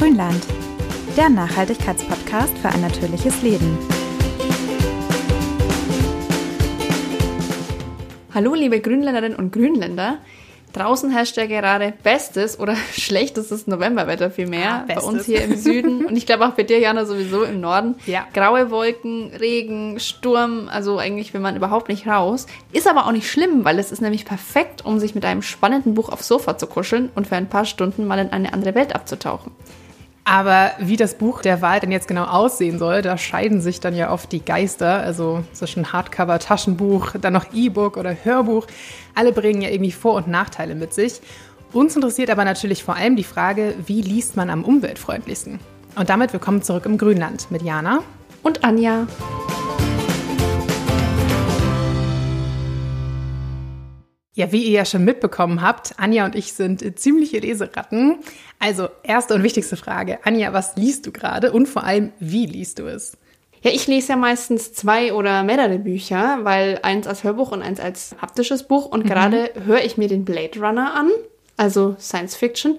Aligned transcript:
Grünland, 0.00 0.42
der 1.14 1.28
Nachhaltigkeitspodcast 1.28 2.56
für 2.56 2.70
ein 2.70 2.80
natürliches 2.80 3.42
Leben. 3.42 3.76
Hallo 8.32 8.54
liebe 8.54 8.80
Grünländerinnen 8.80 9.36
und 9.36 9.52
Grünländer. 9.52 10.16
Draußen 10.72 11.10
herrscht 11.10 11.36
ja 11.36 11.44
gerade 11.44 11.92
bestes 12.02 12.58
oder 12.58 12.76
schlechtestes 12.92 13.66
Novemberwetter 13.66 14.30
vielmehr. 14.30 14.70
Ah, 14.70 14.84
bei 14.88 15.00
uns 15.00 15.26
hier 15.26 15.44
im 15.44 15.54
Süden 15.54 16.06
und 16.06 16.16
ich 16.16 16.24
glaube 16.24 16.46
auch 16.46 16.52
bei 16.52 16.62
dir, 16.62 16.78
Jana, 16.78 17.04
sowieso 17.04 17.42
im 17.42 17.60
Norden. 17.60 17.96
Ja. 18.06 18.26
Graue 18.32 18.70
Wolken, 18.70 19.34
Regen, 19.38 20.00
Sturm, 20.00 20.70
also 20.72 20.96
eigentlich 20.96 21.34
will 21.34 21.42
man 21.42 21.56
überhaupt 21.56 21.90
nicht 21.90 22.06
raus. 22.06 22.46
Ist 22.72 22.88
aber 22.88 23.04
auch 23.06 23.12
nicht 23.12 23.30
schlimm, 23.30 23.66
weil 23.66 23.78
es 23.78 23.92
ist 23.92 24.00
nämlich 24.00 24.24
perfekt, 24.24 24.82
um 24.82 24.98
sich 24.98 25.14
mit 25.14 25.26
einem 25.26 25.42
spannenden 25.42 25.92
Buch 25.92 26.08
aufs 26.08 26.26
Sofa 26.26 26.56
zu 26.56 26.66
kuscheln 26.66 27.10
und 27.14 27.26
für 27.26 27.36
ein 27.36 27.50
paar 27.50 27.66
Stunden 27.66 28.06
mal 28.06 28.18
in 28.18 28.30
eine 28.30 28.54
andere 28.54 28.74
Welt 28.74 28.94
abzutauchen. 28.94 29.52
Aber 30.30 30.70
wie 30.78 30.96
das 30.96 31.14
Buch 31.14 31.42
der 31.42 31.60
Wahl 31.60 31.80
denn 31.80 31.90
jetzt 31.90 32.06
genau 32.06 32.22
aussehen 32.22 32.78
soll, 32.78 33.02
da 33.02 33.18
scheiden 33.18 33.60
sich 33.60 33.80
dann 33.80 33.96
ja 33.96 34.12
oft 34.12 34.30
die 34.30 34.44
Geister. 34.44 35.00
Also 35.00 35.42
zwischen 35.52 35.92
Hardcover, 35.92 36.38
Taschenbuch, 36.38 37.14
dann 37.20 37.32
noch 37.32 37.46
E-Book 37.52 37.96
oder 37.96 38.14
Hörbuch. 38.22 38.68
Alle 39.16 39.32
bringen 39.32 39.60
ja 39.60 39.70
irgendwie 39.70 39.90
Vor- 39.90 40.14
und 40.14 40.28
Nachteile 40.28 40.76
mit 40.76 40.94
sich. 40.94 41.20
Uns 41.72 41.96
interessiert 41.96 42.30
aber 42.30 42.44
natürlich 42.44 42.84
vor 42.84 42.94
allem 42.94 43.16
die 43.16 43.24
Frage, 43.24 43.74
wie 43.86 44.02
liest 44.02 44.36
man 44.36 44.50
am 44.50 44.62
umweltfreundlichsten? 44.62 45.58
Und 45.96 46.10
damit 46.10 46.32
willkommen 46.32 46.62
zurück 46.62 46.86
im 46.86 46.96
Grünland 46.96 47.50
mit 47.50 47.62
Jana. 47.62 47.98
Und 48.44 48.62
Anja. 48.62 49.08
Ja, 54.40 54.52
wie 54.52 54.62
ihr 54.62 54.70
ja 54.70 54.84
schon 54.86 55.04
mitbekommen 55.04 55.60
habt, 55.60 55.92
Anja 55.98 56.24
und 56.24 56.34
ich 56.34 56.54
sind 56.54 56.98
ziemliche 56.98 57.40
Leseratten. 57.40 58.20
Also 58.58 58.88
erste 59.02 59.34
und 59.34 59.42
wichtigste 59.42 59.76
Frage. 59.76 60.18
Anja, 60.24 60.54
was 60.54 60.76
liest 60.76 61.06
du 61.06 61.12
gerade 61.12 61.52
und 61.52 61.68
vor 61.68 61.84
allem, 61.84 62.12
wie 62.20 62.46
liest 62.46 62.78
du 62.78 62.86
es? 62.86 63.18
Ja, 63.62 63.70
ich 63.70 63.86
lese 63.86 64.12
ja 64.12 64.16
meistens 64.16 64.72
zwei 64.72 65.12
oder 65.12 65.42
mehrere 65.42 65.78
Bücher, 65.78 66.38
weil 66.44 66.78
eins 66.82 67.06
als 67.06 67.22
Hörbuch 67.22 67.52
und 67.52 67.60
eins 67.60 67.80
als 67.80 68.16
haptisches 68.22 68.62
Buch. 68.62 68.86
Und 68.86 69.04
gerade 69.04 69.50
höre 69.66 69.84
ich 69.84 69.98
mir 69.98 70.08
den 70.08 70.24
Blade 70.24 70.58
Runner 70.58 70.94
an, 70.94 71.10
also 71.58 71.94
Science 72.00 72.34
Fiction. 72.34 72.78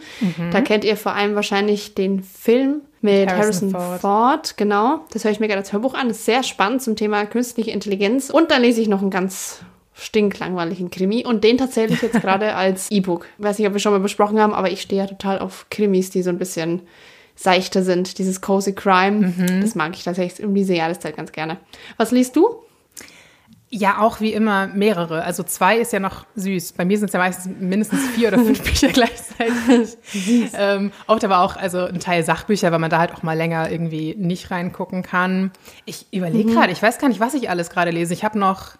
Da 0.51 0.61
kennt 0.61 0.83
ihr 0.83 0.97
vor 0.97 1.13
allem 1.13 1.35
wahrscheinlich 1.35 1.93
den 1.93 2.23
Film 2.23 2.81
mit 3.01 3.29
Harrison 3.29 3.71
Harrison, 3.71 3.99
Ford. 3.99 4.01
Ford. 4.01 4.57
Genau, 4.57 5.05
das 5.13 5.23
höre 5.23 5.31
ich 5.31 5.39
mir 5.39 5.47
gerade 5.47 5.59
als 5.59 5.73
Hörbuch 5.73 5.93
an. 5.93 6.07
Das 6.07 6.17
ist 6.17 6.25
sehr 6.25 6.41
spannend 6.41 6.81
zum 6.81 6.95
Thema 6.95 7.25
künstliche 7.25 7.69
Intelligenz. 7.69 8.31
Und 8.31 8.49
dann 8.49 8.63
lese 8.63 8.81
ich 8.81 8.87
noch 8.87 9.01
einen 9.01 9.11
ganz 9.11 9.59
stinklangweiligen 10.01 10.89
Krimi 10.89 11.25
und 11.25 11.43
den 11.43 11.57
tatsächlich 11.57 12.01
jetzt 12.01 12.21
gerade 12.21 12.55
als 12.55 12.89
E-Book. 12.91 13.27
Weiß 13.37 13.57
nicht, 13.59 13.67
ob 13.67 13.73
wir 13.73 13.79
schon 13.79 13.93
mal 13.93 13.99
besprochen 13.99 14.39
haben, 14.39 14.53
aber 14.53 14.71
ich 14.71 14.81
stehe 14.81 15.01
ja 15.01 15.07
total 15.07 15.39
auf 15.39 15.67
Krimis, 15.69 16.09
die 16.09 16.23
so 16.23 16.29
ein 16.29 16.37
bisschen 16.37 16.81
seichter 17.35 17.83
sind. 17.83 18.17
Dieses 18.17 18.41
Cozy 18.41 18.73
Crime, 18.73 19.33
das 19.61 19.75
mag 19.75 19.95
ich 19.95 20.03
tatsächlich 20.03 20.45
um 20.45 20.53
diese 20.53 20.75
Jahreszeit 20.75 21.15
ganz 21.17 21.31
gerne. 21.31 21.57
Was 21.97 22.11
liest 22.11 22.35
du? 22.35 22.61
Ja, 23.73 24.01
auch 24.01 24.19
wie 24.19 24.33
immer 24.33 24.67
mehrere. 24.67 25.23
Also 25.23 25.43
zwei 25.43 25.77
ist 25.77 25.93
ja 25.93 26.01
noch 26.01 26.25
süß. 26.35 26.73
Bei 26.73 26.83
mir 26.83 26.97
sind 26.97 27.07
es 27.07 27.13
ja 27.13 27.19
meistens 27.19 27.55
mindestens 27.57 28.05
vier 28.09 28.27
oder 28.27 28.39
fünf 28.39 28.61
Bücher 28.63 28.89
gleichzeitig. 28.89 29.97
ähm, 30.57 30.91
oft 31.07 31.23
aber 31.23 31.39
auch 31.39 31.55
also 31.55 31.85
ein 31.85 32.01
Teil 32.01 32.25
Sachbücher, 32.25 32.73
weil 32.73 32.79
man 32.79 32.89
da 32.89 32.99
halt 32.99 33.13
auch 33.13 33.23
mal 33.23 33.37
länger 33.37 33.71
irgendwie 33.71 34.13
nicht 34.17 34.51
reingucken 34.51 35.03
kann. 35.03 35.51
Ich 35.85 36.07
überlege 36.11 36.51
gerade, 36.51 36.73
ich 36.73 36.81
weiß 36.81 36.97
gar 36.99 37.07
nicht, 37.07 37.21
was 37.21 37.33
ich 37.33 37.49
alles 37.49 37.69
gerade 37.69 37.91
lese. 37.91 38.13
Ich 38.13 38.25
habe 38.25 38.37
noch, 38.37 38.73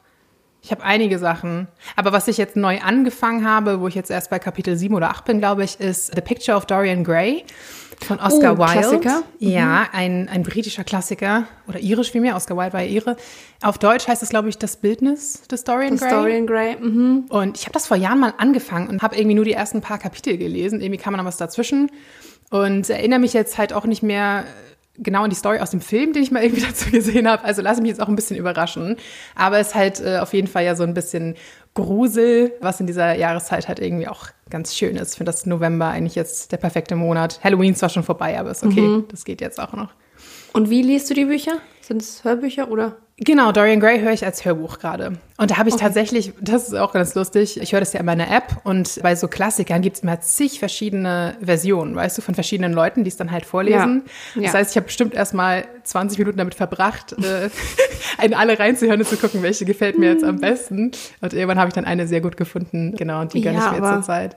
ich 0.62 0.72
habe 0.72 0.84
einige 0.84 1.17
Sachen. 1.17 1.67
Aber 1.95 2.12
was 2.12 2.28
ich 2.28 2.38
jetzt 2.38 2.56
neu 2.56 2.80
angefangen 2.81 3.48
habe, 3.48 3.80
wo 3.81 3.88
ich 3.88 3.95
jetzt 3.95 4.12
erst 4.12 4.30
bei 4.30 4.40
Kapitel 4.40 4.78
7 4.78 4.94
oder 4.94 5.09
8 5.09 5.26
bin, 5.26 5.40
glaube 5.40 5.64
ich, 5.64 5.80
ist 5.80 6.14
The 6.14 6.22
Picture 6.22 6.56
of 6.56 6.66
Dorian 6.67 7.04
Gray 7.04 7.44
von 8.06 8.20
Oscar 8.20 8.54
Oh, 8.54 8.58
Wilde. 8.58 8.72
Klassiker. 8.72 9.23
Ja, 9.39 9.88
ein, 9.92 10.30
ein 10.30 10.44
britischer 10.44 10.84
Klassiker 10.84 11.45
oder 11.67 11.80
irisch 11.80 12.12
vielmehr. 12.12 12.36
Oscar 12.36 12.58
Wilde 12.58 12.73
war 12.73 12.82
ja 12.82 12.88
ihre. 12.88 13.17
Auf 13.64 13.77
Deutsch 13.77 14.08
heißt 14.08 14.21
es, 14.21 14.30
glaube 14.30 14.50
ich, 14.50 14.58
das 14.58 14.77
Bildnis 14.77 15.42
des 15.48 15.64
Dorian 15.64 15.98
Gray. 15.98 16.10
Dorian 16.10 16.48
Gray. 16.48 16.76
Mhm. 16.77 17.26
Und 17.30 17.58
ich 17.58 17.64
habe 17.64 17.73
das 17.73 17.88
vor 17.88 17.98
Jahren 17.98 18.20
mal 18.20 18.33
angefangen 18.38 18.88
und 18.88 19.02
habe 19.02 19.16
irgendwie 19.16 19.36
nur 19.36 19.45
die 19.45 19.54
ersten 19.54 19.82
paar 19.82 19.98
Kapitel 19.98 20.38
gelesen. 20.38 20.82
Irgendwie 20.82 21.02
kam 21.02 21.16
dann 21.16 21.26
was 21.26 21.38
dazwischen 21.38 21.92
und 22.50 22.89
erinnere 22.89 23.20
mich 23.20 23.33
jetzt 23.33 23.58
halt 23.58 23.73
auch 23.73 23.86
nicht 23.86 24.04
mehr 24.04 24.45
genau 24.97 25.23
an 25.23 25.29
die 25.29 25.35
Story 25.35 25.59
aus 25.59 25.71
dem 25.71 25.81
Film, 25.81 26.13
den 26.13 26.23
ich 26.23 26.31
mal 26.31 26.43
irgendwie 26.43 26.61
dazu 26.67 26.89
gesehen 26.91 27.27
habe. 27.27 27.43
Also 27.43 27.61
lasse 27.61 27.81
mich 27.81 27.89
jetzt 27.89 28.02
auch 28.02 28.07
ein 28.07 28.15
bisschen 28.15 28.37
überraschen. 28.37 28.97
Aber 29.35 29.59
es 29.59 29.69
ist 29.69 29.75
halt 29.75 30.02
äh, 30.02 30.17
auf 30.19 30.33
jeden 30.33 30.47
Fall 30.47 30.63
ja 30.63 30.75
so 30.75 30.83
ein 30.83 30.93
bisschen 30.93 31.35
Grusel, 31.73 32.53
was 32.59 32.79
in 32.79 32.87
dieser 32.87 33.15
Jahreszeit 33.15 33.67
halt 33.67 33.79
irgendwie 33.79 34.07
auch 34.07 34.27
ganz 34.49 34.75
schön 34.75 34.97
ist. 34.97 35.11
Ich 35.11 35.17
finde 35.17 35.31
das 35.31 35.45
November 35.45 35.87
eigentlich 35.87 36.15
jetzt 36.15 36.52
der 36.52 36.57
perfekte 36.57 36.95
Monat. 36.95 37.39
Halloween 37.43 37.71
ist 37.71 37.79
zwar 37.79 37.89
schon 37.89 38.03
vorbei, 38.03 38.37
aber 38.37 38.52
ist 38.52 38.63
okay. 38.63 39.03
Das 39.09 39.23
geht 39.23 39.39
jetzt 39.39 39.59
auch 39.59 39.73
noch. 39.73 39.89
Und 40.54 40.70
wie 40.70 40.82
liest 40.82 41.10
du 41.10 41.14
die 41.14 41.26
Bücher? 41.26 41.54
Sind 41.82 42.02
es 42.02 42.23
Hörbücher 42.23 42.70
oder? 42.70 42.98
Genau, 43.23 43.52
Dorian 43.52 43.80
Gray 43.80 44.00
höre 44.00 44.14
ich 44.14 44.26
als 44.26 44.45
Hörbuch 44.45 44.80
gerade. 44.80 45.14
Und 45.38 45.52
da 45.52 45.58
habe 45.58 45.70
ich 45.70 45.76
tatsächlich, 45.76 46.34
das 46.42 46.67
ist 46.70 46.73
auch 46.73 46.92
ganz 46.92 47.14
lustig, 47.14 47.62
ich 47.62 47.72
höre 47.72 47.80
das 47.80 47.94
ja 47.94 48.00
in 48.00 48.06
meiner 48.08 48.32
App 48.36 48.58
und 48.64 49.00
bei 49.04 49.16
so 49.16 49.28
Klassikern 49.28 49.84
gibt 49.84 49.98
es 49.98 50.02
immer 50.04 50.20
zig 50.22 50.58
verschiedene 50.58 51.36
Versionen, 51.39 51.95
weißt 51.95 52.17
du, 52.17 52.23
von 52.23 52.34
verschiedenen 52.34 52.73
Leuten, 52.73 53.04
die 53.04 53.10
es 53.10 53.17
dann 53.17 53.30
halt 53.30 53.45
vorlesen. 53.45 54.04
Ja. 54.34 54.42
Das 54.42 54.54
Ja. 54.54 54.60
heißt, 54.60 54.72
ich 54.72 54.76
habe 54.78 54.86
bestimmt 54.88 55.14
erst 55.14 55.36
mal 55.36 55.66
20 55.84 56.17
Minuten 56.17 56.38
damit 56.39 56.56
verbracht, 56.56 57.14
äh, 57.23 57.50
in 58.26 58.33
alle 58.33 58.58
reinzuhören 58.58 59.00
und 59.02 59.08
zu 59.08 59.18
gucken, 59.18 59.44
welche 59.44 59.66
gefällt 59.66 60.00
mir 60.00 60.10
jetzt 60.14 60.23
am 60.23 60.39
besten. 60.39 60.89
Und 61.22 61.33
irgendwann 61.33 61.60
habe 61.60 61.68
ich 61.68 61.76
dann 61.76 61.86
eine 61.86 62.08
sehr 62.08 62.22
gut 62.22 62.38
gefunden, 62.38 62.95
genau, 62.98 63.22
und 63.22 63.33
die 63.36 63.42
gönne 63.42 63.60
Ja, 63.60 63.66
ich 63.68 63.80
mir 63.80 63.86
jetzt 63.86 63.94
zur 63.94 64.02
Zeit. 64.04 64.36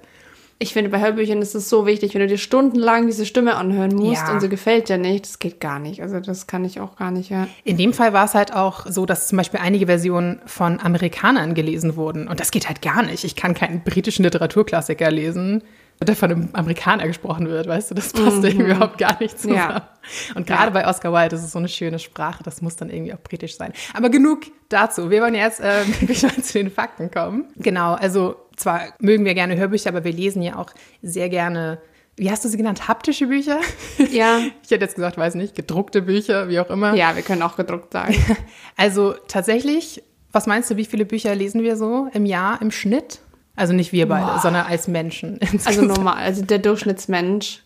Ich 0.58 0.72
finde, 0.72 0.90
bei 0.90 1.00
Hörbüchern 1.00 1.42
ist 1.42 1.54
es 1.54 1.68
so 1.68 1.84
wichtig, 1.86 2.14
wenn 2.14 2.20
du 2.20 2.26
dir 2.28 2.38
stundenlang 2.38 3.06
diese 3.06 3.26
Stimme 3.26 3.56
anhören 3.56 3.94
musst 3.94 4.22
Ja. 4.22 4.32
und 4.32 4.40
sie 4.40 4.48
gefällt 4.48 4.88
dir 4.88 4.98
nicht, 4.98 5.24
das 5.26 5.38
geht 5.38 5.60
gar 5.60 5.78
nicht. 5.78 6.00
Also 6.00 6.20
das 6.20 6.46
kann 6.46 6.64
ich 6.64 6.80
auch 6.80 6.96
gar 6.96 7.10
nicht, 7.10 7.30
ja. 7.30 7.48
In 7.64 7.76
dem 7.76 7.92
Fall 7.92 8.12
war 8.12 8.24
es 8.24 8.34
halt 8.34 8.54
auch 8.54 8.86
so, 8.86 9.04
dass 9.04 9.28
zum 9.28 9.36
Beispiel 9.38 9.60
einige 9.60 9.86
Versionen 9.86 10.40
von 10.46 10.80
Amerikanern 10.80 11.54
gelesen 11.54 11.96
wurden. 11.96 12.28
Und 12.28 12.40
das 12.40 12.50
geht 12.50 12.68
halt 12.68 12.82
gar 12.82 13.02
nicht. 13.02 13.24
Ich 13.24 13.36
kann 13.36 13.54
keinen 13.54 13.82
britischen 13.82 14.22
Literaturklassiker 14.24 15.10
lesen, 15.10 15.62
der 16.02 16.16
von 16.16 16.30
einem 16.30 16.48
Amerikaner 16.52 17.06
gesprochen 17.06 17.48
wird, 17.48 17.66
weißt 17.68 17.90
du? 17.90 17.94
Das 17.94 18.12
passt 18.12 18.42
irgendwie 18.44 18.70
überhaupt 18.70 18.98
gar 18.98 19.18
nicht 19.20 19.38
zusammen. 19.38 19.56
Ja. 19.56 19.88
Und 20.34 20.46
gerade 20.46 20.70
bei 20.72 20.86
Oscar 20.86 21.12
Wilde, 21.12 21.36
ist 21.36 21.50
so 21.50 21.58
eine 21.58 21.68
schöne 21.68 21.98
Sprache, 21.98 22.42
das 22.42 22.60
muss 22.62 22.76
dann 22.76 22.90
irgendwie 22.90 23.14
auch 23.14 23.20
britisch 23.20 23.56
sein. 23.56 23.72
Aber 23.94 24.10
genug 24.10 24.40
dazu. 24.68 25.10
Wir 25.10 25.22
wollen 25.22 25.34
jetzt 25.34 25.60
äh, 25.60 25.86
wirklich 26.00 26.22
mal 26.22 26.34
zu 26.42 26.52
den 26.58 26.70
Fakten 26.70 27.10
kommen. 27.10 27.46
Genau, 27.56 27.94
also 27.94 28.36
zwar 28.56 28.82
mögen 29.00 29.24
wir 29.24 29.34
gerne 29.34 29.56
Hörbücher, 29.56 29.90
aber 29.90 30.04
wir 30.04 30.12
lesen 30.12 30.42
ja 30.42 30.56
auch 30.56 30.70
sehr 31.02 31.28
gerne, 31.28 31.78
wie 32.16 32.30
hast 32.30 32.44
du 32.44 32.48
sie 32.48 32.56
genannt, 32.56 32.86
haptische 32.88 33.26
Bücher? 33.26 33.60
Ja, 34.10 34.38
Ich 34.62 34.70
hätte 34.70 34.84
jetzt 34.84 34.94
gesagt, 34.94 35.16
weiß 35.18 35.34
nicht, 35.34 35.54
gedruckte 35.54 36.02
Bücher, 36.02 36.48
wie 36.48 36.60
auch 36.60 36.70
immer. 36.70 36.94
ja, 36.94 37.14
wir 37.16 37.22
können 37.22 37.42
auch 37.42 37.56
gedruckt 37.56 37.92
sagen. 37.92 38.14
Also 38.76 39.14
tatsächlich, 39.28 40.02
was 40.32 40.46
meinst 40.46 40.70
du, 40.70 40.76
wie 40.76 40.84
viele 40.84 41.04
Bücher 41.04 41.34
lesen 41.34 41.62
wir 41.62 41.76
so 41.76 42.08
im 42.12 42.26
Jahr 42.26 42.60
im 42.62 42.70
Schnitt? 42.70 43.20
Also 43.56 43.72
nicht 43.72 43.92
wir 43.92 44.08
beide, 44.08 44.40
sondern 44.40 44.66
als 44.66 44.88
Menschen. 44.88 45.38
Also 45.42 45.52
insgesamt. 45.54 45.88
normal, 45.96 46.16
also 46.16 46.44
der 46.44 46.58
Durchschnittsmensch. 46.58 47.60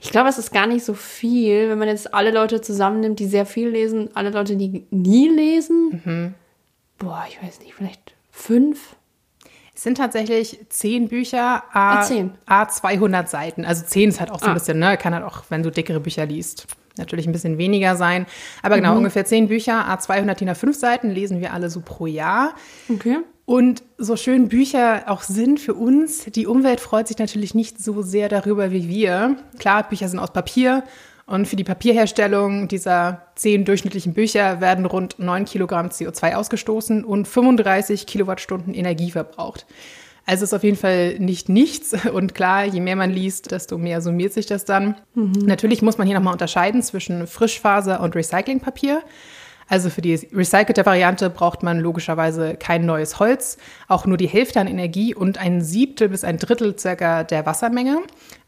Ich 0.00 0.10
glaube, 0.10 0.28
es 0.30 0.38
ist 0.38 0.52
gar 0.52 0.66
nicht 0.66 0.82
so 0.84 0.94
viel, 0.94 1.68
wenn 1.68 1.78
man 1.78 1.86
jetzt 1.88 2.12
alle 2.14 2.30
Leute 2.32 2.60
zusammennimmt, 2.62 3.18
die 3.20 3.26
sehr 3.26 3.44
viel 3.46 3.68
lesen, 3.68 4.08
alle 4.14 4.30
Leute, 4.30 4.56
die 4.56 4.86
nie 4.90 5.28
lesen. 5.28 6.34
Boah, 6.98 7.24
ich 7.28 7.40
weiß 7.42 7.60
nicht, 7.60 7.74
vielleicht 7.74 8.14
fünf? 8.30 8.96
Es 9.74 9.84
sind 9.84 9.96
tatsächlich 9.96 10.58
zehn 10.68 11.08
Bücher, 11.08 11.62
a, 11.72 12.00
Ah, 12.04 12.08
a 12.46 12.68
200 12.68 13.28
Seiten. 13.28 13.64
Also 13.64 13.84
zehn 13.86 14.10
ist 14.10 14.20
halt 14.20 14.30
auch 14.30 14.38
so 14.38 14.44
ein 14.46 14.50
Ah. 14.50 14.54
bisschen, 14.54 14.78
ne? 14.78 14.96
Kann 14.98 15.14
halt 15.14 15.24
auch, 15.24 15.44
wenn 15.48 15.62
du 15.62 15.70
dickere 15.70 15.98
Bücher 15.98 16.26
liest, 16.26 16.66
natürlich 16.98 17.26
ein 17.26 17.32
bisschen 17.32 17.56
weniger 17.56 17.96
sein. 17.96 18.26
Aber 18.62 18.76
Mhm. 18.76 18.80
genau, 18.82 18.96
ungefähr 18.98 19.24
zehn 19.24 19.48
Bücher, 19.48 19.88
a 19.88 19.98
200 19.98 20.40
DIN 20.40 20.50
A5 20.50 20.74
Seiten 20.74 21.10
lesen 21.10 21.40
wir 21.40 21.54
alle 21.54 21.70
so 21.70 21.80
pro 21.80 22.06
Jahr. 22.06 22.54
Okay. 22.90 23.18
Und 23.46 23.82
so 23.98 24.16
schön 24.16 24.48
Bücher 24.48 25.04
auch 25.06 25.22
sind 25.22 25.58
für 25.58 25.74
uns, 25.74 26.26
die 26.26 26.46
Umwelt 26.46 26.78
freut 26.80 27.08
sich 27.08 27.18
natürlich 27.18 27.54
nicht 27.54 27.82
so 27.82 28.02
sehr 28.02 28.28
darüber 28.28 28.70
wie 28.70 28.88
wir. 28.88 29.36
Klar, 29.58 29.88
Bücher 29.88 30.08
sind 30.08 30.18
aus 30.20 30.32
Papier 30.32 30.84
und 31.26 31.46
für 31.46 31.56
die 31.56 31.64
Papierherstellung 31.64 32.68
dieser 32.68 33.22
zehn 33.36 33.64
durchschnittlichen 33.64 34.12
Bücher 34.12 34.60
werden 34.60 34.86
rund 34.86 35.18
9 35.18 35.44
Kilogramm 35.44 35.88
CO2 35.88 36.34
ausgestoßen 36.34 37.04
und 37.04 37.28
35 37.28 38.06
Kilowattstunden 38.06 38.74
Energie 38.74 39.10
verbraucht. 39.10 39.66
Also 40.24 40.44
ist 40.44 40.54
auf 40.54 40.62
jeden 40.62 40.76
Fall 40.76 41.18
nicht 41.18 41.48
nichts. 41.48 41.94
Und 42.12 42.34
klar, 42.34 42.64
je 42.64 42.80
mehr 42.80 42.96
man 42.96 43.10
liest, 43.10 43.50
desto 43.50 43.78
mehr 43.78 44.00
summiert 44.00 44.32
sich 44.32 44.46
das 44.46 44.64
dann. 44.64 44.96
Natürlich 45.14 45.82
muss 45.82 45.98
man 45.98 46.06
hier 46.06 46.16
nochmal 46.16 46.32
unterscheiden 46.32 46.82
zwischen 46.82 47.26
Frischfaser 47.26 48.00
und 48.00 48.14
Recyclingpapier. 48.14 49.02
Also 49.68 49.90
für 49.90 50.02
die 50.02 50.14
recycelte 50.32 50.84
Variante 50.84 51.30
braucht 51.30 51.62
man 51.62 51.80
logischerweise 51.80 52.54
kein 52.56 52.84
neues 52.84 53.18
Holz, 53.18 53.58
auch 53.88 54.06
nur 54.06 54.16
die 54.16 54.28
Hälfte 54.28 54.60
an 54.60 54.66
Energie 54.66 55.14
und 55.14 55.38
ein 55.38 55.62
Siebtel 55.62 56.08
bis 56.08 56.24
ein 56.24 56.38
Drittel 56.38 56.78
circa 56.78 57.24
der 57.24 57.46
Wassermenge. 57.46 57.98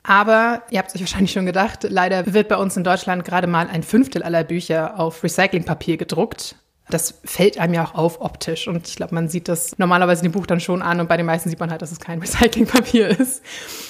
Aber 0.02 0.62
ihr 0.70 0.78
habt 0.78 0.90
es 0.90 0.96
euch 0.96 1.02
wahrscheinlich 1.02 1.32
schon 1.32 1.46
gedacht, 1.46 1.86
leider 1.88 2.32
wird 2.32 2.48
bei 2.48 2.56
uns 2.56 2.76
in 2.76 2.84
Deutschland 2.84 3.24
gerade 3.24 3.46
mal 3.46 3.68
ein 3.68 3.82
Fünftel 3.82 4.22
aller 4.22 4.44
Bücher 4.44 4.98
auf 5.00 5.22
Recyclingpapier 5.24 5.96
gedruckt. 5.96 6.56
Das 6.90 7.20
fällt 7.24 7.58
einem 7.58 7.72
ja 7.72 7.84
auch 7.84 7.94
auf 7.94 8.20
optisch. 8.20 8.68
Und 8.68 8.86
ich 8.88 8.96
glaube, 8.96 9.14
man 9.14 9.28
sieht 9.28 9.48
das 9.48 9.78
normalerweise 9.78 10.24
in 10.24 10.30
dem 10.30 10.32
Buch 10.32 10.46
dann 10.46 10.60
schon 10.60 10.82
an. 10.82 11.00
Und 11.00 11.08
bei 11.08 11.16
den 11.16 11.24
meisten 11.24 11.48
sieht 11.48 11.60
man 11.60 11.70
halt, 11.70 11.80
dass 11.80 11.92
es 11.92 11.98
kein 11.98 12.18
Recyclingpapier 12.20 13.08
ist. 13.08 13.42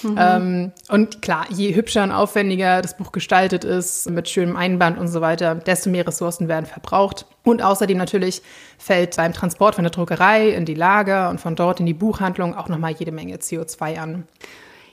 Mhm. 0.02 0.16
Ähm, 0.18 0.72
und 0.88 1.20
klar, 1.20 1.46
je 1.50 1.74
hübscher 1.74 2.04
und 2.04 2.12
aufwendiger 2.12 2.82
das 2.82 2.96
Buch 2.96 3.10
gestaltet 3.10 3.64
ist, 3.64 4.08
mit 4.10 4.28
schönem 4.28 4.56
Einband 4.56 4.98
und 4.98 5.08
so 5.08 5.20
weiter, 5.20 5.56
desto 5.56 5.90
mehr 5.90 6.06
Ressourcen 6.06 6.46
werden 6.46 6.66
verbraucht. 6.66 7.26
Und 7.42 7.62
außerdem 7.62 7.98
natürlich 7.98 8.42
fällt 8.78 9.16
beim 9.16 9.32
Transport 9.32 9.74
von 9.74 9.84
der 9.84 9.90
Druckerei 9.90 10.50
in 10.50 10.64
die 10.64 10.74
Lager 10.74 11.30
und 11.30 11.40
von 11.40 11.56
dort 11.56 11.80
in 11.80 11.86
die 11.86 11.94
Buchhandlung 11.94 12.54
auch 12.54 12.68
nochmal 12.68 12.92
jede 12.92 13.12
Menge 13.12 13.36
CO2 13.36 13.98
an. 13.98 14.24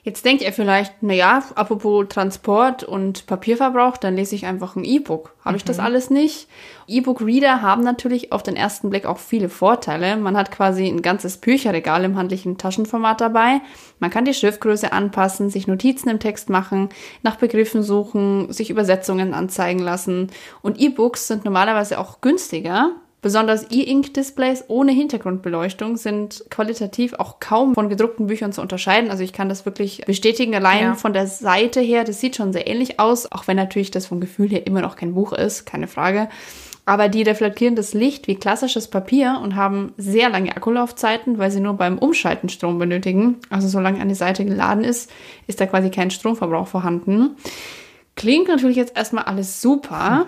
Jetzt 0.04 0.26
denkt 0.26 0.42
ihr 0.42 0.52
vielleicht, 0.52 1.04
naja, 1.04 1.44
apropos 1.54 2.08
Transport 2.10 2.84
und 2.84 3.28
Papierverbrauch, 3.28 3.98
dann 3.98 4.16
lese 4.16 4.34
ich 4.34 4.48
einfach 4.48 4.76
ein 4.76 4.84
E-Book. 4.84 5.36
Habe 5.46 5.58
ich 5.58 5.64
das 5.64 5.78
mhm. 5.78 5.84
alles 5.84 6.10
nicht? 6.10 6.48
E-Book-Reader 6.88 7.62
haben 7.62 7.84
natürlich 7.84 8.32
auf 8.32 8.42
den 8.42 8.56
ersten 8.56 8.90
Blick 8.90 9.06
auch 9.06 9.20
viele 9.20 9.48
Vorteile. 9.48 10.18
Man 10.18 10.36
hat 10.36 10.50
quasi 10.50 10.88
ein 10.88 11.04
ganzes 11.04 11.38
Bücherregal 11.38 12.04
im 12.04 12.18
handlichen 12.18 12.58
Taschenformat 12.58 13.22
dabei. 13.22 13.62
Man 14.00 14.10
kann 14.10 14.26
die 14.26 14.34
Schriftgröße 14.34 14.92
anpassen, 14.92 15.52
sich 15.52 15.68
Notizen 15.68 16.10
im 16.10 16.20
Text 16.20 16.50
machen, 16.50 16.90
nach 17.22 17.36
Begriffen 17.36 17.84
suchen, 17.84 18.52
sich 18.52 18.72
Übersetzungen 18.72 19.36
anzeigen 19.36 19.80
lassen. 19.80 20.32
Und 20.64 20.80
E-Books 20.80 21.28
sind 21.28 21.46
normalerweise 21.46 22.00
auch 22.00 22.22
günstiger. 22.22 22.96
Besonders 23.22 23.70
E-Ink-Displays 23.70 24.66
ohne 24.68 24.92
Hintergrundbeleuchtung 24.92 25.96
sind 25.96 26.44
qualitativ 26.50 27.14
auch 27.14 27.40
kaum 27.40 27.76
von 27.76 27.88
gedruckten 27.88 28.26
Büchern 28.26 28.52
zu 28.52 28.62
unterscheiden. 28.62 29.12
Also 29.12 29.24
ich 29.24 29.32
kann 29.32 29.48
das 29.48 29.64
wirklich 29.64 30.02
bestätigen, 30.08 30.56
allein 30.56 30.84
ja. 30.84 30.94
von 30.96 31.14
der 31.14 31.28
Seite 31.28 31.82
her, 31.82 32.04
das 32.04 32.20
sieht 32.20 32.36
schon 32.36 32.52
sehr 32.52 32.66
ähnlich 32.66 33.00
aus, 33.00 33.32
auch 33.32 33.48
wenn 33.48 33.58
natürlich 33.58 33.92
das 33.92 34.08
vom 34.08 34.22
Gefühl 34.22 34.50
her 34.50 34.66
immer 34.66 34.82
noch 34.82 34.96
kein 34.96 35.14
Buch 35.14 35.34
ist, 35.34 35.68
keine 35.68 35.88
Frage. 35.88 36.30
Aber 36.88 37.10
die 37.10 37.22
reflektieren 37.22 37.76
das 37.76 37.94
Licht 37.94 38.28
wie 38.28 38.36
klassisches 38.36 38.88
Papier 38.88 39.40
und 39.44 39.56
haben 39.56 39.94
sehr 39.98 40.30
lange 40.30 40.56
Akkulaufzeiten, 40.56 41.38
weil 41.38 41.52
sie 41.52 41.60
nur 41.60 41.74
beim 41.74 42.00
Umschalten 42.00 42.50
Strom 42.50 42.80
benötigen. 42.80 43.38
Also 43.52 43.68
solange 43.68 44.02
eine 44.02 44.16
Seite 44.16 44.46
geladen 44.46 44.84
ist, 44.84 45.12
ist 45.46 45.62
da 45.62 45.68
quasi 45.68 45.92
kein 45.92 46.10
Stromverbrauch 46.10 46.68
vorhanden. 46.68 47.36
Klingt 48.16 48.48
natürlich 48.48 48.78
jetzt 48.78 48.98
erstmal 48.98 49.26
alles 49.26 49.62
super. 49.62 50.22
Hm. 50.22 50.26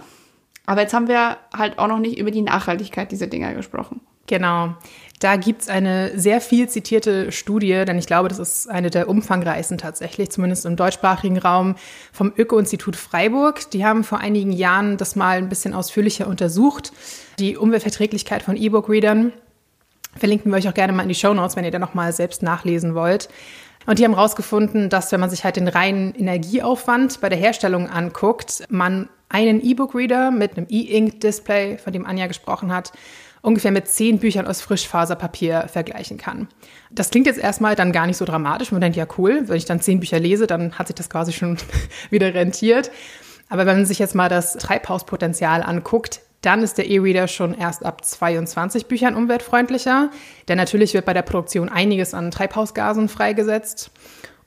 Aber 0.65 0.81
jetzt 0.81 0.93
haben 0.93 1.07
wir 1.07 1.37
halt 1.55 1.79
auch 1.79 1.87
noch 1.87 1.99
nicht 1.99 2.17
über 2.17 2.31
die 2.31 2.41
Nachhaltigkeit 2.41 3.11
dieser 3.11 3.27
Dinger 3.27 3.53
gesprochen. 3.53 4.01
Genau. 4.27 4.75
Da 5.19 5.35
gibt 5.35 5.61
es 5.61 5.69
eine 5.69 6.17
sehr 6.17 6.41
viel 6.41 6.67
zitierte 6.67 7.31
Studie, 7.31 7.83
denn 7.85 7.97
ich 7.97 8.07
glaube, 8.07 8.29
das 8.29 8.39
ist 8.39 8.69
eine 8.69 8.89
der 8.89 9.07
umfangreichsten 9.07 9.77
tatsächlich, 9.77 10.31
zumindest 10.31 10.65
im 10.65 10.75
deutschsprachigen 10.75 11.37
Raum, 11.37 11.75
vom 12.11 12.33
Öko-Institut 12.35 12.95
Freiburg. 12.95 13.69
Die 13.71 13.85
haben 13.85 14.03
vor 14.03 14.19
einigen 14.19 14.51
Jahren 14.51 14.97
das 14.97 15.15
mal 15.15 15.37
ein 15.37 15.49
bisschen 15.49 15.73
ausführlicher 15.73 16.27
untersucht, 16.27 16.91
die 17.39 17.57
Umweltverträglichkeit 17.57 18.43
von 18.43 18.57
E-Book-Readern. 18.57 19.33
Verlinken 20.15 20.51
wir 20.51 20.57
euch 20.57 20.67
auch 20.67 20.73
gerne 20.73 20.93
mal 20.93 21.03
in 21.03 21.09
die 21.09 21.15
Show 21.15 21.33
Notes, 21.33 21.55
wenn 21.55 21.65
ihr 21.65 21.71
da 21.71 21.79
nochmal 21.79 22.11
selbst 22.13 22.43
nachlesen 22.43 22.95
wollt. 22.95 23.29
Und 23.85 23.99
die 23.99 24.05
haben 24.05 24.15
herausgefunden, 24.15 24.89
dass 24.89 25.11
wenn 25.11 25.19
man 25.19 25.29
sich 25.29 25.43
halt 25.43 25.57
den 25.57 25.67
reinen 25.67 26.13
Energieaufwand 26.15 27.19
bei 27.19 27.29
der 27.29 27.37
Herstellung 27.37 27.89
anguckt, 27.89 28.63
man 28.69 29.09
einen 29.33 29.61
E-Book-Reader 29.61 30.31
mit 30.31 30.55
einem 30.55 30.67
E-Ink-Display, 30.69 31.79
von 31.79 31.91
dem 31.91 32.05
Anja 32.05 32.27
gesprochen 32.27 32.71
hat, 32.71 32.93
ungefähr 33.41 33.71
mit 33.71 33.87
zehn 33.87 34.19
Büchern 34.19 34.47
aus 34.47 34.61
Frischfaserpapier 34.61 35.67
vergleichen 35.67 36.17
kann. 36.17 36.47
Das 36.91 37.09
klingt 37.09 37.25
jetzt 37.25 37.39
erstmal 37.39 37.75
dann 37.75 37.91
gar 37.91 38.05
nicht 38.05 38.17
so 38.17 38.25
dramatisch. 38.25 38.71
Man 38.71 38.79
denkt, 38.79 38.95
ja 38.95 39.07
cool, 39.17 39.43
wenn 39.47 39.57
ich 39.57 39.65
dann 39.65 39.81
zehn 39.81 39.99
Bücher 39.99 40.19
lese, 40.19 40.47
dann 40.47 40.77
hat 40.77 40.87
sich 40.87 40.95
das 40.95 41.09
quasi 41.09 41.33
schon 41.33 41.57
wieder 42.11 42.33
rentiert. 42.33 42.91
Aber 43.49 43.65
wenn 43.65 43.77
man 43.77 43.85
sich 43.85 43.99
jetzt 43.99 44.15
mal 44.15 44.29
das 44.29 44.53
Treibhauspotenzial 44.53 45.63
anguckt, 45.63 46.21
dann 46.41 46.61
ist 46.61 46.77
der 46.77 46.89
E-Reader 46.89 47.27
schon 47.27 47.53
erst 47.53 47.85
ab 47.85 48.05
22 48.05 48.85
Büchern 48.85 49.15
umweltfreundlicher. 49.15 50.11
Denn 50.47 50.57
natürlich 50.57 50.93
wird 50.93 51.05
bei 51.05 51.13
der 51.13 51.21
Produktion 51.23 51.69
einiges 51.69 52.13
an 52.13 52.31
Treibhausgasen 52.31 53.09
freigesetzt. 53.09 53.91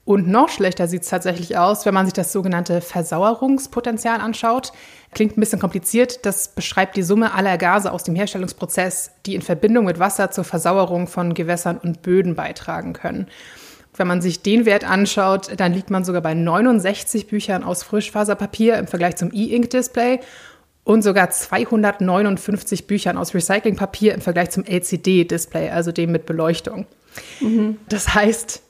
Und 0.07 0.25
noch 0.25 0.47
schlechter 0.47 0.87
sieht 0.87 1.01
es 1.01 1.09
tatsächlich 1.09 1.57
aus, 1.57 1.85
wenn 1.85 1.93
man 1.93 2.05
sich 2.05 2.13
das 2.13 2.31
sogenannte 2.31 2.79
Versauerungspotenzial 2.79 4.21
anschaut. 4.21 4.71
Klingt 5.13 5.35
ein 5.35 5.41
bisschen 5.41 5.59
kompliziert. 5.59 6.25
Das 6.25 6.47
beschreibt 6.47 6.95
die 6.95 7.03
Summe 7.03 7.33
aller 7.33 7.57
Gase 7.57 7.91
aus 7.91 8.05
dem 8.05 8.15
Herstellungsprozess, 8.15 9.11
die 9.25 9.35
in 9.35 9.41
Verbindung 9.41 9.83
mit 9.83 9.99
Wasser 9.99 10.31
zur 10.31 10.45
Versauerung 10.45 11.07
von 11.07 11.33
Gewässern 11.33 11.77
und 11.77 12.03
Böden 12.03 12.35
beitragen 12.35 12.93
können. 12.93 13.27
Wenn 13.97 14.07
man 14.07 14.21
sich 14.21 14.41
den 14.41 14.65
Wert 14.65 14.89
anschaut, 14.89 15.49
dann 15.57 15.73
liegt 15.73 15.89
man 15.89 16.05
sogar 16.05 16.21
bei 16.21 16.33
69 16.33 17.27
Büchern 17.27 17.65
aus 17.65 17.83
Frischfaserpapier 17.83 18.77
im 18.77 18.87
Vergleich 18.87 19.17
zum 19.17 19.33
E-Ink-Display 19.33 20.21
und 20.85 21.01
sogar 21.01 21.31
259 21.31 22.87
Büchern 22.87 23.17
aus 23.17 23.33
Recyclingpapier 23.33 24.13
im 24.13 24.21
Vergleich 24.21 24.51
zum 24.51 24.63
LCD-Display, 24.63 25.69
also 25.69 25.91
dem 25.91 26.13
mit 26.13 26.25
Beleuchtung. 26.25 26.85
Mhm. 27.41 27.77
Das 27.89 28.13
heißt, 28.13 28.61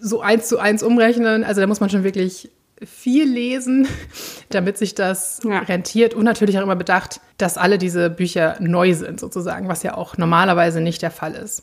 so 0.00 0.20
eins 0.20 0.48
zu 0.48 0.58
eins 0.58 0.82
umrechnen. 0.82 1.44
Also 1.44 1.60
da 1.60 1.66
muss 1.66 1.80
man 1.80 1.90
schon 1.90 2.04
wirklich 2.04 2.50
viel 2.84 3.28
lesen, 3.28 3.88
damit 4.50 4.78
sich 4.78 4.94
das 4.94 5.40
ja. 5.44 5.58
rentiert. 5.60 6.14
Und 6.14 6.24
natürlich 6.24 6.58
auch 6.58 6.62
immer 6.62 6.76
bedacht, 6.76 7.20
dass 7.38 7.58
alle 7.58 7.78
diese 7.78 8.10
Bücher 8.10 8.56
neu 8.60 8.94
sind, 8.94 9.20
sozusagen, 9.20 9.68
was 9.68 9.82
ja 9.82 9.96
auch 9.96 10.16
normalerweise 10.18 10.80
nicht 10.80 11.02
der 11.02 11.10
Fall 11.10 11.34
ist. 11.34 11.62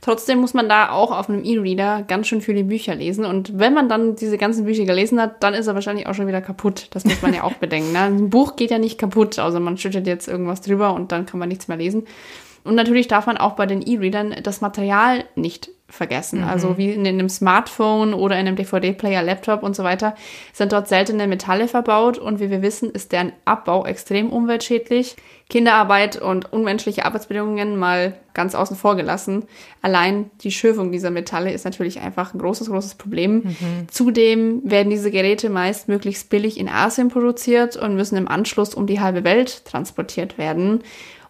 Trotzdem 0.00 0.38
muss 0.38 0.54
man 0.54 0.68
da 0.68 0.90
auch 0.90 1.10
auf 1.10 1.28
einem 1.28 1.44
E-Reader 1.44 2.04
ganz 2.06 2.28
schön 2.28 2.40
viele 2.40 2.64
Bücher 2.64 2.94
lesen. 2.94 3.24
Und 3.24 3.58
wenn 3.58 3.74
man 3.74 3.88
dann 3.88 4.16
diese 4.16 4.38
ganzen 4.38 4.64
Bücher 4.64 4.84
gelesen 4.84 5.20
hat, 5.20 5.42
dann 5.42 5.54
ist 5.54 5.66
er 5.66 5.74
wahrscheinlich 5.74 6.06
auch 6.06 6.14
schon 6.14 6.28
wieder 6.28 6.40
kaputt. 6.40 6.88
Das 6.90 7.04
muss 7.04 7.20
man 7.20 7.34
ja 7.34 7.42
auch 7.42 7.54
bedenken. 7.60 7.92
Ne? 7.92 8.00
Ein 8.00 8.30
Buch 8.30 8.56
geht 8.56 8.70
ja 8.70 8.78
nicht 8.78 8.98
kaputt, 8.98 9.38
also 9.38 9.60
man 9.60 9.76
schüttet 9.76 10.06
jetzt 10.06 10.28
irgendwas 10.28 10.60
drüber 10.60 10.94
und 10.94 11.12
dann 11.12 11.26
kann 11.26 11.40
man 11.40 11.48
nichts 11.48 11.68
mehr 11.68 11.76
lesen. 11.76 12.06
Und 12.64 12.74
natürlich 12.74 13.08
darf 13.08 13.26
man 13.26 13.36
auch 13.36 13.52
bei 13.52 13.66
den 13.66 13.82
E-Readern 13.82 14.34
das 14.42 14.60
Material 14.60 15.24
nicht 15.34 15.70
vergessen. 15.88 16.40
Mhm. 16.40 16.48
Also 16.48 16.78
wie 16.78 16.92
in 16.92 17.06
einem 17.06 17.28
Smartphone 17.28 18.12
oder 18.12 18.38
in 18.38 18.46
einem 18.46 18.56
DVD-Player, 18.56 19.22
Laptop 19.22 19.62
und 19.62 19.76
so 19.76 19.84
weiter 19.84 20.14
sind 20.52 20.72
dort 20.72 20.88
seltene 20.88 21.26
Metalle 21.26 21.68
verbaut 21.68 22.18
und 22.18 22.40
wie 22.40 22.50
wir 22.50 22.62
wissen, 22.62 22.90
ist 22.90 23.12
deren 23.12 23.32
Abbau 23.44 23.86
extrem 23.86 24.30
umweltschädlich. 24.30 25.16
Kinderarbeit 25.48 26.20
und 26.20 26.52
unmenschliche 26.52 27.04
Arbeitsbedingungen 27.04 27.76
mal 27.76 28.14
ganz 28.34 28.56
außen 28.56 28.76
vor 28.76 28.96
gelassen. 28.96 29.44
Allein 29.80 30.28
die 30.40 30.50
Schürfung 30.50 30.90
dieser 30.90 31.10
Metalle 31.10 31.52
ist 31.52 31.64
natürlich 31.64 32.00
einfach 32.00 32.34
ein 32.34 32.40
großes, 32.40 32.68
großes 32.68 32.96
Problem. 32.96 33.36
Mhm. 33.44 33.88
Zudem 33.88 34.60
werden 34.64 34.90
diese 34.90 35.12
Geräte 35.12 35.48
meist 35.48 35.86
möglichst 35.86 36.30
billig 36.30 36.58
in 36.58 36.68
Asien 36.68 37.10
produziert 37.10 37.76
und 37.76 37.94
müssen 37.94 38.16
im 38.16 38.26
Anschluss 38.26 38.74
um 38.74 38.88
die 38.88 38.98
halbe 38.98 39.22
Welt 39.22 39.64
transportiert 39.64 40.36
werden. 40.36 40.82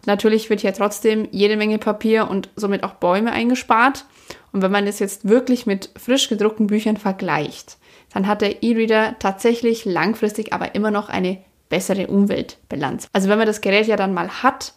Natürlich 0.07 0.49
wird 0.49 0.61
hier 0.61 0.73
trotzdem 0.73 1.27
jede 1.31 1.57
Menge 1.57 1.77
Papier 1.77 2.29
und 2.29 2.49
somit 2.55 2.83
auch 2.83 2.93
Bäume 2.93 3.33
eingespart. 3.33 4.05
Und 4.53 4.61
wenn 4.61 4.71
man 4.71 4.85
das 4.85 4.99
jetzt 4.99 5.27
wirklich 5.27 5.65
mit 5.65 5.89
frisch 5.97 6.29
gedruckten 6.29 6.67
Büchern 6.67 6.95
vergleicht, 6.95 7.77
dann 8.13 8.25
hat 8.25 8.41
der 8.41 8.63
E-Reader 8.63 9.19
tatsächlich 9.19 9.83
langfristig 9.83 10.53
aber 10.53 10.75
immer 10.75 10.91
noch 10.91 11.09
eine 11.09 11.39
bessere 11.67 12.07
Umweltbilanz. 12.07 13.07
Also 13.11 13.27
wenn 13.27 13.37
man 13.37 13.47
das 13.47 13.59
Gerät 13.59 13.87
ja 13.87 13.97
dann 13.97 14.13
mal 14.13 14.29
hat, 14.43 14.73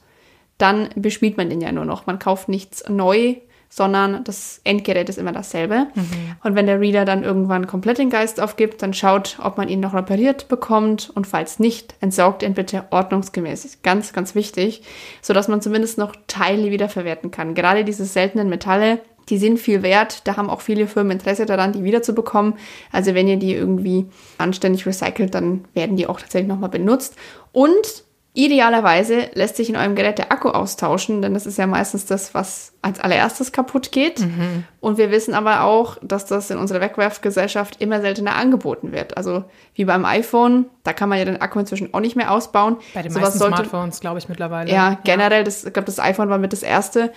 dann 0.59 0.91
bespielt 0.97 1.37
man 1.37 1.49
den 1.49 1.61
ja 1.61 1.71
nur 1.71 1.85
noch. 1.85 2.07
Man 2.07 2.19
kauft 2.19 2.49
nichts 2.49 2.89
neu, 2.89 3.37
sondern 3.73 4.25
das 4.25 4.61
Endgerät 4.65 5.09
ist 5.09 5.17
immer 5.17 5.31
dasselbe. 5.33 5.87
Mhm. 5.95 6.37
Und 6.43 6.57
wenn 6.57 6.67
der 6.67 6.81
Reader 6.81 7.05
dann 7.05 7.23
irgendwann 7.23 7.69
komplett 7.69 7.99
den 7.99 8.11
Geist 8.11 8.41
aufgibt, 8.41 8.83
dann 8.83 8.93
schaut, 8.93 9.39
ob 9.43 9.57
man 9.57 9.69
ihn 9.69 9.79
noch 9.79 9.95
repariert 9.95 10.49
bekommt 10.49 11.09
und 11.15 11.27
falls 11.27 11.61
nicht, 11.61 11.95
entsorgt 12.01 12.43
ihn 12.43 12.55
bitte 12.55 12.85
ordnungsgemäß. 12.91 13.79
Ganz, 13.83 14.13
ganz 14.13 14.35
wichtig, 14.35 14.83
sodass 15.23 15.47
man 15.47 15.63
zumindest 15.63 15.99
noch 15.99 16.17
Teile 16.27 16.73
wiederverwerten 16.73 17.31
kann. 17.31 17.55
Gerade 17.55 17.85
diese 17.85 18.05
seltenen 18.05 18.49
Metalle, 18.49 18.99
die 19.29 19.39
sind 19.39 19.59
viel 19.59 19.85
wert. 19.85 20.27
Da 20.27 20.37
haben 20.37 20.51
auch 20.51 20.63
viele 20.63 20.89
Firmen 20.89 21.13
Interesse 21.13 21.47
daran, 21.47 21.73
die 21.73 21.85
wiederzubekommen. 21.85 22.55
Also 22.91 23.15
wenn 23.15 23.29
ihr 23.29 23.37
die 23.37 23.55
irgendwie 23.55 24.07
anständig 24.39 24.85
recycelt, 24.85 25.33
dann 25.33 25.65
werden 25.75 25.97
die 25.97 26.09
auch 26.09 26.21
tatsächlich 26.21 26.49
nochmal 26.49 26.71
benutzt. 26.71 27.15
Und 27.53 28.05
Idealerweise 28.33 29.29
lässt 29.35 29.57
sich 29.57 29.69
in 29.71 29.77
eurem 29.77 29.97
Gerät 29.97 30.19
der 30.19 30.31
Akku 30.31 30.51
austauschen, 30.51 31.21
denn 31.21 31.35
das 31.35 31.47
ist 31.47 31.59
ja 31.59 31.67
meistens 31.67 32.07
das, 32.07 32.33
was 32.33 32.73
als 32.81 33.01
allererstes 33.01 33.51
kaputt 33.51 33.91
geht. 33.91 34.21
Mhm. 34.21 34.63
Und 34.79 34.99
wir 34.99 35.11
wissen 35.11 35.35
aber 35.35 35.65
auch, 35.65 35.97
dass 36.01 36.27
das 36.27 36.49
in 36.49 36.57
unserer 36.57 36.81
Wegwerfgesellschaft 36.81 37.81
immer 37.83 38.01
seltener 38.01 38.37
angeboten 38.37 38.93
wird. 38.93 39.17
Also 39.17 39.45
wie 39.75 39.85
beim 39.85 40.05
iPhone, 40.05 40.67
da 40.85 40.93
kann 40.93 41.09
man 41.09 41.19
ja 41.19 41.25
den 41.25 41.41
Akku 41.41 41.59
inzwischen 41.59 41.93
auch 41.93 41.99
nicht 41.99 42.15
mehr 42.15 42.31
ausbauen. 42.31 42.77
Bei 42.95 43.03
den 43.03 43.13
meisten 43.13 43.37
sollte, 43.37 43.57
Smartphones, 43.57 43.99
glaube 43.99 44.21
ich, 44.21 44.29
mittlerweile. 44.29 44.71
Ja, 44.71 44.97
generell, 45.03 45.43
das, 45.43 45.65
ich 45.65 45.73
glaube, 45.73 45.87
das 45.87 45.99
iPhone 45.99 46.31
war 46.31 46.39
mit 46.39 46.53
das 46.53 46.63
erste. 46.63 47.13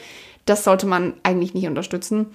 Das 0.45 0.63
sollte 0.63 0.87
man 0.87 1.13
eigentlich 1.21 1.53
nicht 1.53 1.67
unterstützen. 1.67 2.31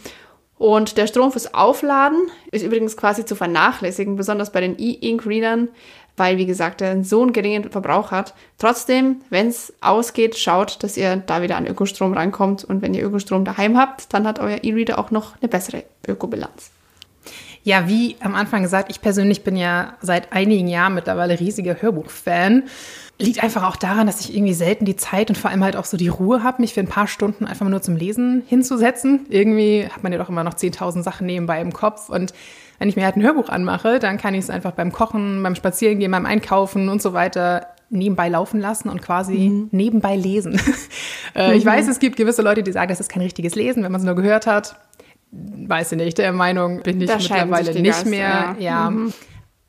Und 0.59 0.97
der 0.97 1.07
Strom 1.07 1.31
fürs 1.31 1.55
Aufladen 1.55 2.31
ist 2.51 2.65
übrigens 2.65 2.97
quasi 2.97 3.25
zu 3.25 3.37
vernachlässigen, 3.37 4.17
besonders 4.17 4.51
bei 4.51 4.61
den 4.61 4.77
E-Ink-Readern, 4.79 5.69
weil, 6.17 6.37
wie 6.37 6.47
gesagt, 6.47 6.81
er 6.83 7.05
so 7.05 7.23
einen 7.23 7.33
geringen 7.33 7.71
Verbrauch 7.71 8.11
hat. 8.11 8.35
Trotzdem, 8.59 9.21
wenn 9.31 9.47
es 9.47 9.73
ausgeht, 9.81 10.37
schaut, 10.37 10.83
dass 10.83 10.97
ihr 10.97 11.17
da 11.17 11.43
wieder 11.43 11.57
an 11.57 11.67
Ökostrom 11.69 12.13
rankommt. 12.13 12.65
Und 12.65 12.83
wenn 12.83 12.93
ihr 12.93 13.07
Ökostrom 13.07 13.45
daheim 13.45 13.79
habt, 13.79 14.13
dann 14.13 14.27
hat 14.27 14.41
euer 14.41 14.65
E-Reader 14.65 14.99
auch 14.99 15.13
noch 15.13 15.41
eine 15.41 15.49
bessere 15.49 15.85
Ökobilanz. 16.09 16.73
Ja, 17.63 17.87
wie 17.89 18.17
am 18.21 18.35
Anfang 18.35 18.63
gesagt, 18.63 18.91
ich 18.91 19.01
persönlich 19.01 19.45
bin 19.45 19.57
ja 19.57 19.95
seit 20.01 20.33
einigen 20.33 20.69
Jahren 20.69 20.95
mittlerweile 20.95 21.39
riesiger 21.39 21.81
Hörbuchfan. 21.81 22.65
Liegt 23.19 23.43
einfach 23.43 23.65
auch 23.65 23.77
daran, 23.77 24.07
dass 24.07 24.21
ich 24.21 24.35
irgendwie 24.35 24.55
selten 24.55 24.85
die 24.85 24.97
Zeit 24.97 25.29
und 25.29 25.37
vor 25.37 25.51
allem 25.51 25.65
halt 25.65 25.77
auch 25.77 25.85
so 25.85 25.97
die 25.97 26.09
Ruhe 26.09 26.43
habe, 26.43 26.63
mich 26.63 26.75
für 26.75 26.81
ein 26.81 26.87
paar 26.87 27.09
Stunden 27.09 27.47
einfach 27.47 27.65
mal 27.65 27.71
nur 27.71 27.83
zum 27.83 27.97
Lesen 27.97 28.45
hinzusetzen. 28.47 29.27
Irgendwie 29.29 29.89
hat 29.89 30.03
man 30.03 30.13
ja 30.13 30.19
doch 30.19 30.29
immer 30.29 30.45
noch 30.45 30.55
10.000 30.55 31.03
Sachen 31.03 31.27
nebenbei 31.27 31.61
im 31.61 31.73
Kopf 31.73 32.09
und 32.09 32.33
wenn 32.79 32.89
ich 32.89 32.95
mir 32.95 33.05
halt 33.05 33.17
ein 33.17 33.23
Hörbuch 33.23 33.49
anmache, 33.49 33.99
dann 33.99 34.19
kann 34.19 34.35
ich 34.35 34.41
es 34.41 34.51
einfach 34.51 34.71
beim 34.71 34.93
Kochen, 34.93 35.43
beim 35.43 35.57
Spazierengehen, 35.57 36.13
beim 36.13 36.27
Einkaufen 36.27 36.89
und 36.89 37.03
so 37.03 37.13
weiter 37.13 37.67
nebenbei 37.91 38.29
laufen 38.29 38.61
lassen 38.61 38.89
und 38.89 39.03
quasi 39.03 39.49
mhm. 39.49 39.69
nebenbei 39.73 40.15
lesen. 40.15 40.61
äh, 41.35 41.57
ich 41.57 41.65
mhm. 41.65 41.69
weiß, 41.71 41.89
es 41.89 41.99
gibt 41.99 42.17
gewisse 42.17 42.43
Leute, 42.43 42.63
die 42.63 42.71
sagen, 42.71 42.89
das 42.89 43.01
ist 43.01 43.09
kein 43.09 43.23
richtiges 43.23 43.57
Lesen, 43.57 43.83
wenn 43.83 43.91
man 43.91 44.01
es 44.01 44.05
nur 44.05 44.15
gehört 44.15 44.47
hat. 44.47 44.77
Weiß 45.33 45.91
ich 45.93 45.99
nicht, 45.99 46.19
der 46.19 46.33
Meinung 46.33 46.83
bin 46.83 47.01
ich 47.01 47.09
mittlerweile 47.09 47.73
nicht 47.73 47.85
Geister, 47.85 48.09
mehr. 48.09 48.57
Ja. 48.59 48.85
ja. 48.85 48.91
Mhm 48.91 49.13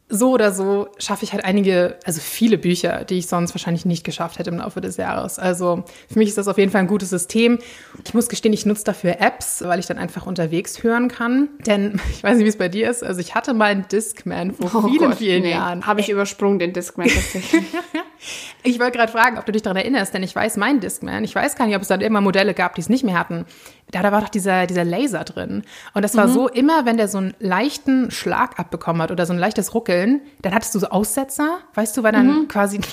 so 0.10 0.32
oder 0.32 0.52
so 0.52 0.88
schaffe 0.98 1.24
ich 1.24 1.34
halt 1.34 1.46
einige, 1.46 1.98
also 2.04 2.20
viele 2.20 2.58
Bücher, 2.58 3.06
die 3.06 3.20
ich 3.20 3.28
sonst 3.28 3.54
wahrscheinlich 3.54 3.86
nicht 3.86 4.04
geschafft 4.04 4.40
hätte 4.40 4.50
im 4.50 4.58
Laufe 4.58 4.82
des 4.82 4.98
Jahres. 4.98 5.38
Also 5.38 5.84
für 6.12 6.18
mich 6.18 6.30
ist 6.30 6.38
das 6.38 6.48
auf 6.48 6.58
jeden 6.58 6.72
Fall 6.72 6.82
ein 6.82 6.88
gutes 6.88 7.12
System. 7.12 7.60
Ich 8.04 8.16
muss 8.16 8.28
gestehen, 8.28 8.52
ich 8.52 8.66
nutze 8.66 8.84
dafür 8.84 9.22
Apps, 9.22 9.64
weil 9.64 9.80
ich 9.80 9.86
dann 9.86 10.00
einfach 10.00 10.26
unterwegs 10.26 10.82
hören 10.82 11.10
kann. 11.10 11.50
Denn 11.66 12.02
ich 12.12 12.24
weiß 12.24 12.38
nicht, 12.38 12.46
wie 12.46 12.50
es 12.50 12.58
bei 12.58 12.70
dir 12.70 12.90
ist. 12.90 13.04
Also 13.04 13.22
ich 13.22 13.36
hatte 13.36 13.54
mal 13.54 13.66
einen 13.66 13.88
Discman 13.88 14.52
vor 14.52 14.72
oh 14.74 14.88
vielen, 14.88 15.10
Gott, 15.10 15.18
vielen 15.20 15.44
nee. 15.44 15.52
Jahren. 15.52 15.86
Habe 15.86 16.02
ich 16.02 16.10
übersprungen, 16.10 16.58
den 16.58 16.74
Discman 16.74 17.08
tatsächlich. 17.08 17.64
ich 18.64 18.80
wollte 18.80 18.98
gerade 18.98 19.12
fragen, 19.12 19.38
ob 19.38 19.46
du 19.46 19.52
dich 19.52 19.62
daran 19.62 19.78
erinnerst, 19.78 20.14
denn 20.14 20.24
ich 20.24 20.36
weiß, 20.36 20.58
mein 20.58 20.80
Discman, 20.80 21.24
ich 21.24 21.36
weiß 21.36 21.56
gar 21.56 21.68
nicht, 21.68 21.76
ob 21.76 21.84
es 21.84 21.88
dann 21.88 22.02
immer 22.02 22.20
Modelle 22.20 22.56
gab, 22.56 22.76
die 22.76 22.82
es 22.82 22.90
nicht 22.90 23.04
mehr 23.04 23.18
hatten 23.18 23.46
da, 23.92 24.04
da 24.04 24.12
war 24.12 24.22
doch 24.22 24.30
dieser, 24.30 24.68
dieser 24.68 24.84
Laser 24.84 25.24
drin. 25.24 25.64
Und 25.94 26.04
das 26.04 26.16
war 26.16 26.28
mhm. 26.28 26.34
so, 26.34 26.48
immer 26.48 26.86
wenn 26.86 26.98
der 26.98 27.08
so 27.08 27.18
einen 27.18 27.34
leichten 27.40 28.12
Schlag 28.12 28.60
abbekommen 28.60 29.02
hat 29.02 29.12
oder 29.12 29.26
so 29.26 29.34
ein 29.34 29.40
leichtes 29.40 29.74
Ruckeln, 30.00 30.22
dann 30.42 30.54
hattest 30.54 30.76
du 30.76 30.80
so 30.80 30.88
Aussetzer, 30.88 31.60
weißt 31.76 31.98
du, 31.98 32.04
weil 32.04 32.12
dann 32.12 32.42
mhm. 32.42 32.48
quasi. 32.48 32.80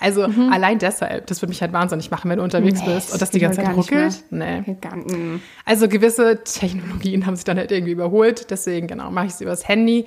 Also 0.00 0.26
mhm. 0.26 0.50
allein 0.54 0.78
deshalb, 0.78 1.26
das 1.26 1.42
würde 1.42 1.50
mich 1.50 1.60
halt 1.60 1.74
wahnsinnig 1.74 2.10
machen, 2.10 2.30
wenn 2.30 2.38
du 2.38 2.44
unterwegs 2.44 2.80
nee, 2.80 2.94
bist 2.94 3.12
und 3.12 3.20
das 3.20 3.30
die 3.30 3.40
ganze 3.40 3.62
Zeit 3.62 3.76
ruckelt. 3.76 4.24
Nee. 4.30 4.60
Mhm. 4.60 5.42
Also 5.66 5.86
gewisse 5.86 6.42
Technologien 6.44 7.26
haben 7.26 7.36
sich 7.36 7.44
dann 7.44 7.58
halt 7.58 7.70
irgendwie 7.72 7.92
überholt. 7.92 8.50
Deswegen, 8.50 8.86
genau, 8.86 9.10
mache 9.10 9.26
ich 9.26 9.32
es 9.32 9.40
übers 9.42 9.68
Handy. 9.68 10.06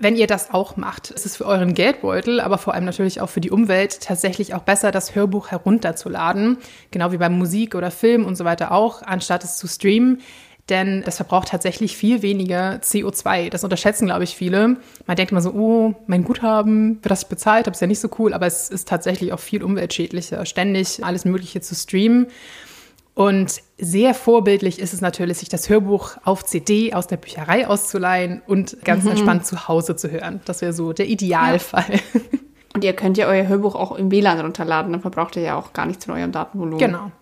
Wenn 0.00 0.16
ihr 0.16 0.26
das 0.26 0.52
auch 0.52 0.76
macht, 0.76 1.12
ist 1.12 1.26
es 1.26 1.36
für 1.36 1.46
euren 1.46 1.74
Geldbeutel, 1.74 2.40
aber 2.40 2.58
vor 2.58 2.74
allem 2.74 2.84
natürlich 2.84 3.20
auch 3.20 3.30
für 3.30 3.40
die 3.40 3.52
Umwelt 3.52 4.00
tatsächlich 4.00 4.52
auch 4.52 4.62
besser, 4.62 4.90
das 4.90 5.14
Hörbuch 5.14 5.52
herunterzuladen. 5.52 6.58
Genau 6.90 7.12
wie 7.12 7.18
beim 7.18 7.38
Musik 7.38 7.76
oder 7.76 7.92
Film 7.92 8.24
und 8.24 8.34
so 8.34 8.44
weiter 8.44 8.72
auch, 8.72 9.02
anstatt 9.02 9.44
es 9.44 9.58
zu 9.58 9.68
streamen. 9.68 10.22
Denn 10.70 11.02
das 11.04 11.16
verbraucht 11.16 11.48
tatsächlich 11.48 11.96
viel 11.96 12.22
weniger 12.22 12.76
CO2. 12.76 13.50
Das 13.50 13.64
unterschätzen, 13.64 14.06
glaube 14.06 14.24
ich, 14.24 14.34
viele. 14.34 14.78
Man 15.06 15.16
denkt 15.16 15.30
immer 15.30 15.42
so, 15.42 15.50
oh, 15.50 15.94
mein 16.06 16.24
Guthaben, 16.24 16.96
wird 17.02 17.10
das 17.10 17.28
bezahlt? 17.28 17.66
Das 17.66 17.76
ist 17.76 17.80
ja 17.82 17.86
nicht 17.86 18.00
so 18.00 18.08
cool. 18.18 18.32
Aber 18.32 18.46
es 18.46 18.70
ist 18.70 18.88
tatsächlich 18.88 19.34
auch 19.34 19.40
viel 19.40 19.62
umweltschädlicher, 19.62 20.46
ständig 20.46 21.04
alles 21.04 21.26
Mögliche 21.26 21.60
zu 21.60 21.74
streamen. 21.74 22.28
Und 23.14 23.60
sehr 23.78 24.14
vorbildlich 24.14 24.80
ist 24.80 24.92
es 24.92 25.00
natürlich, 25.00 25.38
sich 25.38 25.48
das 25.48 25.68
Hörbuch 25.68 26.16
auf 26.24 26.44
CD 26.44 26.94
aus 26.94 27.06
der 27.06 27.18
Bücherei 27.18 27.68
auszuleihen 27.68 28.42
und 28.46 28.78
ganz 28.84 29.04
mhm. 29.04 29.10
entspannt 29.10 29.46
zu 29.46 29.68
Hause 29.68 29.96
zu 29.96 30.10
hören. 30.10 30.40
Das 30.46 30.62
wäre 30.62 30.72
so 30.72 30.92
der 30.92 31.06
Idealfall. 31.06 32.00
Ja. 32.14 32.20
Und 32.74 32.82
ihr 32.82 32.92
könnt 32.92 33.16
ja 33.16 33.28
euer 33.28 33.46
Hörbuch 33.46 33.76
auch 33.76 33.92
im 33.92 34.10
WLAN 34.10 34.40
runterladen, 34.40 34.90
dann 34.90 35.00
verbraucht 35.00 35.36
ihr 35.36 35.42
ja 35.42 35.56
auch 35.56 35.72
gar 35.72 35.86
nichts 35.86 36.06
von 36.06 36.14
eurem 36.14 36.32
Datenvolumen. 36.32 36.80
Genau. 36.80 37.12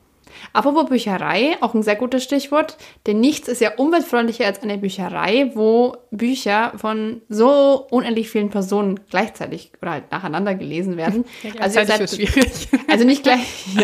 Apropos 0.53 0.89
Bücherei, 0.89 1.57
auch 1.61 1.75
ein 1.75 1.83
sehr 1.83 1.97
gutes 1.97 2.25
Stichwort, 2.25 2.77
denn 3.07 3.21
nichts 3.21 3.49
ist 3.49 3.61
ja 3.61 3.75
umweltfreundlicher 3.77 4.47
als 4.47 4.63
eine 4.63 4.79
Bücherei, 4.79 5.51
wo 5.55 5.97
Bücher 6.11 6.73
von 6.77 7.23
so 7.29 7.87
unendlich 7.91 8.31
vielen 8.31 8.51
Personen 8.51 9.01
gleichzeitig 9.11 9.73
oder 9.81 9.93
halt 9.93 10.11
nacheinander 10.11 10.55
gelesen 10.55 10.97
werden. 10.97 11.25
Ja, 11.43 11.61
also, 11.61 11.85
seid, 11.85 12.09
schwierig. 12.09 12.69
also 12.89 13.05
nicht 13.05 13.25
gleich, 13.25 13.41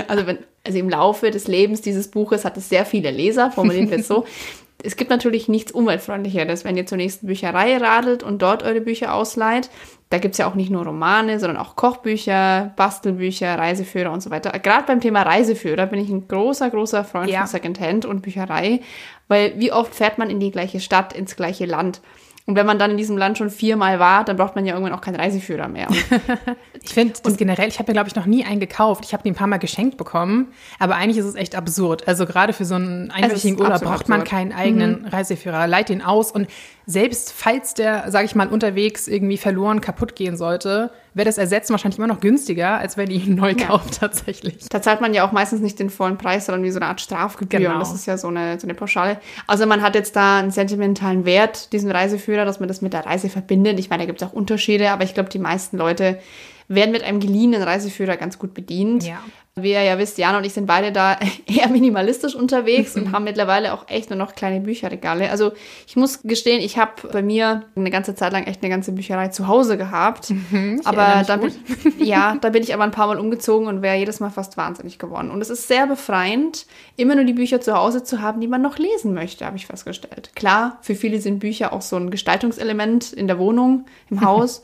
also 0.06 0.26
wenn, 0.26 0.38
also 0.64 0.78
im 0.78 0.88
Laufe 0.88 1.30
des 1.30 1.48
Lebens 1.48 1.80
dieses 1.80 2.08
Buches 2.08 2.44
hat 2.44 2.56
es 2.56 2.68
sehr 2.68 2.84
viele 2.84 3.10
Leser, 3.10 3.50
formulieren 3.50 3.90
wir 3.90 3.98
es 3.98 4.08
so. 4.08 4.24
Es 4.80 4.94
gibt 4.94 5.10
natürlich 5.10 5.48
nichts 5.48 5.72
umweltfreundlicheres, 5.72 6.64
wenn 6.64 6.76
ihr 6.76 6.86
zur 6.86 6.98
nächsten 6.98 7.26
Bücherei 7.26 7.76
radelt 7.78 8.22
und 8.22 8.42
dort 8.42 8.62
eure 8.62 8.80
Bücher 8.80 9.12
ausleiht. 9.12 9.70
Da 10.10 10.18
gibt 10.18 10.32
es 10.32 10.38
ja 10.38 10.46
auch 10.46 10.54
nicht 10.54 10.70
nur 10.70 10.84
Romane, 10.84 11.38
sondern 11.38 11.58
auch 11.58 11.76
Kochbücher, 11.76 12.72
Bastelbücher, 12.76 13.58
Reiseführer 13.58 14.10
und 14.10 14.22
so 14.22 14.30
weiter. 14.30 14.50
Gerade 14.58 14.84
beim 14.86 15.00
Thema 15.00 15.22
Reiseführer 15.22 15.86
bin 15.86 16.00
ich 16.00 16.08
ein 16.08 16.26
großer, 16.26 16.70
großer 16.70 17.04
Freund 17.04 17.30
ja. 17.30 17.40
von 17.40 17.48
Secondhand 17.48 18.06
und 18.06 18.22
Bücherei, 18.22 18.80
weil 19.28 19.58
wie 19.58 19.70
oft 19.70 19.94
fährt 19.94 20.16
man 20.16 20.30
in 20.30 20.40
die 20.40 20.50
gleiche 20.50 20.80
Stadt, 20.80 21.12
ins 21.12 21.36
gleiche 21.36 21.66
Land? 21.66 22.00
Und 22.48 22.56
wenn 22.56 22.64
man 22.64 22.78
dann 22.78 22.92
in 22.92 22.96
diesem 22.96 23.18
Land 23.18 23.36
schon 23.36 23.50
viermal 23.50 23.98
war, 23.98 24.24
dann 24.24 24.38
braucht 24.38 24.56
man 24.56 24.64
ja 24.64 24.72
irgendwann 24.72 24.94
auch 24.94 25.02
keinen 25.02 25.16
Reiseführer 25.16 25.68
mehr. 25.68 25.86
ich 26.82 26.94
finde 26.94 27.12
das 27.22 27.36
generell, 27.36 27.68
ich 27.68 27.78
habe 27.78 27.90
mir, 27.90 27.92
glaube 27.92 28.08
ich, 28.08 28.14
noch 28.16 28.24
nie 28.24 28.42
einen 28.42 28.58
gekauft. 28.58 29.04
Ich 29.04 29.12
habe 29.12 29.22
den 29.22 29.34
ein 29.34 29.36
paar 29.36 29.46
Mal 29.46 29.58
geschenkt 29.58 29.98
bekommen, 29.98 30.48
aber 30.78 30.96
eigentlich 30.96 31.18
ist 31.18 31.26
es 31.26 31.34
echt 31.34 31.54
absurd. 31.54 32.08
Also 32.08 32.24
gerade 32.24 32.54
für 32.54 32.64
so 32.64 32.76
einen 32.76 33.10
einwöchigen 33.10 33.60
Urlaub 33.60 33.82
braucht 33.82 34.08
man 34.08 34.24
keinen 34.24 34.54
eigenen 34.54 35.02
mhm. 35.02 35.08
Reiseführer. 35.08 35.66
Leit 35.66 35.90
den 35.90 36.00
aus 36.00 36.32
und 36.32 36.48
selbst 36.90 37.34
falls 37.36 37.74
der, 37.74 38.10
sage 38.10 38.24
ich 38.24 38.34
mal, 38.34 38.48
unterwegs 38.48 39.08
irgendwie 39.08 39.36
verloren, 39.36 39.82
kaputt 39.82 40.16
gehen 40.16 40.38
sollte, 40.38 40.90
wäre 41.12 41.26
das 41.26 41.36
Ersetzen 41.36 41.72
wahrscheinlich 41.72 41.98
immer 41.98 42.06
noch 42.06 42.20
günstiger, 42.20 42.78
als 42.78 42.96
wenn 42.96 43.10
ihr 43.10 43.22
ihn 43.22 43.34
neu 43.34 43.54
kauft 43.54 43.96
ja. 43.96 44.00
tatsächlich. 44.00 44.56
Da 44.70 44.80
zahlt 44.80 45.02
man 45.02 45.12
ja 45.12 45.28
auch 45.28 45.30
meistens 45.30 45.60
nicht 45.60 45.78
den 45.78 45.90
vollen 45.90 46.16
Preis, 46.16 46.46
sondern 46.46 46.64
wie 46.64 46.70
so 46.70 46.78
eine 46.78 46.86
Art 46.86 47.02
Strafgebühr. 47.02 47.60
Genau. 47.60 47.74
Und 47.74 47.80
das 47.80 47.92
ist 47.92 48.06
ja 48.06 48.16
so 48.16 48.28
eine, 48.28 48.58
so 48.58 48.66
eine 48.66 48.72
Pauschale. 48.72 49.20
Also 49.46 49.66
man 49.66 49.82
hat 49.82 49.96
jetzt 49.96 50.16
da 50.16 50.38
einen 50.38 50.50
sentimentalen 50.50 51.26
Wert, 51.26 51.74
diesen 51.74 51.90
Reiseführer, 51.90 52.46
dass 52.46 52.58
man 52.58 52.68
das 52.68 52.80
mit 52.80 52.94
der 52.94 53.04
Reise 53.04 53.28
verbindet. 53.28 53.78
Ich 53.78 53.90
meine, 53.90 54.04
da 54.04 54.06
gibt 54.06 54.22
es 54.22 54.26
auch 54.26 54.32
Unterschiede, 54.32 54.90
aber 54.90 55.04
ich 55.04 55.12
glaube, 55.12 55.28
die 55.28 55.38
meisten 55.38 55.76
Leute 55.76 56.18
werden 56.68 56.92
mit 56.92 57.02
einem 57.02 57.20
geliehenen 57.20 57.62
Reiseführer 57.62 58.16
ganz 58.16 58.38
gut 58.38 58.54
bedient. 58.54 59.04
Ja. 59.04 59.20
Wie 59.62 59.72
ihr 59.72 59.82
ja 59.82 59.98
wisst, 59.98 60.18
Jan 60.18 60.36
und 60.36 60.44
ich 60.44 60.52
sind 60.52 60.66
beide 60.66 60.92
da 60.92 61.18
eher 61.46 61.68
minimalistisch 61.68 62.34
unterwegs 62.34 62.96
und 62.96 63.12
haben 63.12 63.24
mittlerweile 63.24 63.72
auch 63.72 63.88
echt 63.88 64.10
nur 64.10 64.18
noch 64.18 64.34
kleine 64.34 64.60
Bücherregale. 64.60 65.30
Also 65.30 65.52
ich 65.86 65.96
muss 65.96 66.22
gestehen, 66.22 66.60
ich 66.60 66.78
habe 66.78 67.08
bei 67.12 67.22
mir 67.22 67.64
eine 67.76 67.90
ganze 67.90 68.14
Zeit 68.14 68.32
lang 68.32 68.44
echt 68.44 68.62
eine 68.62 68.70
ganze 68.70 68.92
Bücherei 68.92 69.28
zu 69.28 69.48
Hause 69.48 69.76
gehabt. 69.76 70.30
Mhm, 70.30 70.80
aber 70.84 71.22
da 71.26 71.36
bin, 71.36 71.52
ja, 71.98 72.36
da 72.40 72.50
bin 72.50 72.62
ich 72.62 72.74
aber 72.74 72.84
ein 72.84 72.90
paar 72.90 73.06
Mal 73.06 73.18
umgezogen 73.18 73.68
und 73.68 73.82
wäre 73.82 73.96
jedes 73.96 74.20
Mal 74.20 74.30
fast 74.30 74.56
wahnsinnig 74.56 74.98
geworden. 74.98 75.30
Und 75.30 75.40
es 75.40 75.50
ist 75.50 75.68
sehr 75.68 75.86
befreiend, 75.86 76.66
immer 76.96 77.14
nur 77.14 77.24
die 77.24 77.32
Bücher 77.32 77.60
zu 77.60 77.74
Hause 77.74 78.04
zu 78.04 78.20
haben, 78.20 78.40
die 78.40 78.48
man 78.48 78.62
noch 78.62 78.78
lesen 78.78 79.14
möchte, 79.14 79.44
habe 79.46 79.56
ich 79.56 79.66
festgestellt. 79.66 80.30
Klar, 80.34 80.78
für 80.82 80.94
viele 80.94 81.20
sind 81.20 81.38
Bücher 81.38 81.72
auch 81.72 81.82
so 81.82 81.96
ein 81.96 82.10
Gestaltungselement 82.10 83.12
in 83.12 83.26
der 83.26 83.38
Wohnung, 83.38 83.86
im 84.10 84.24
Haus. 84.24 84.62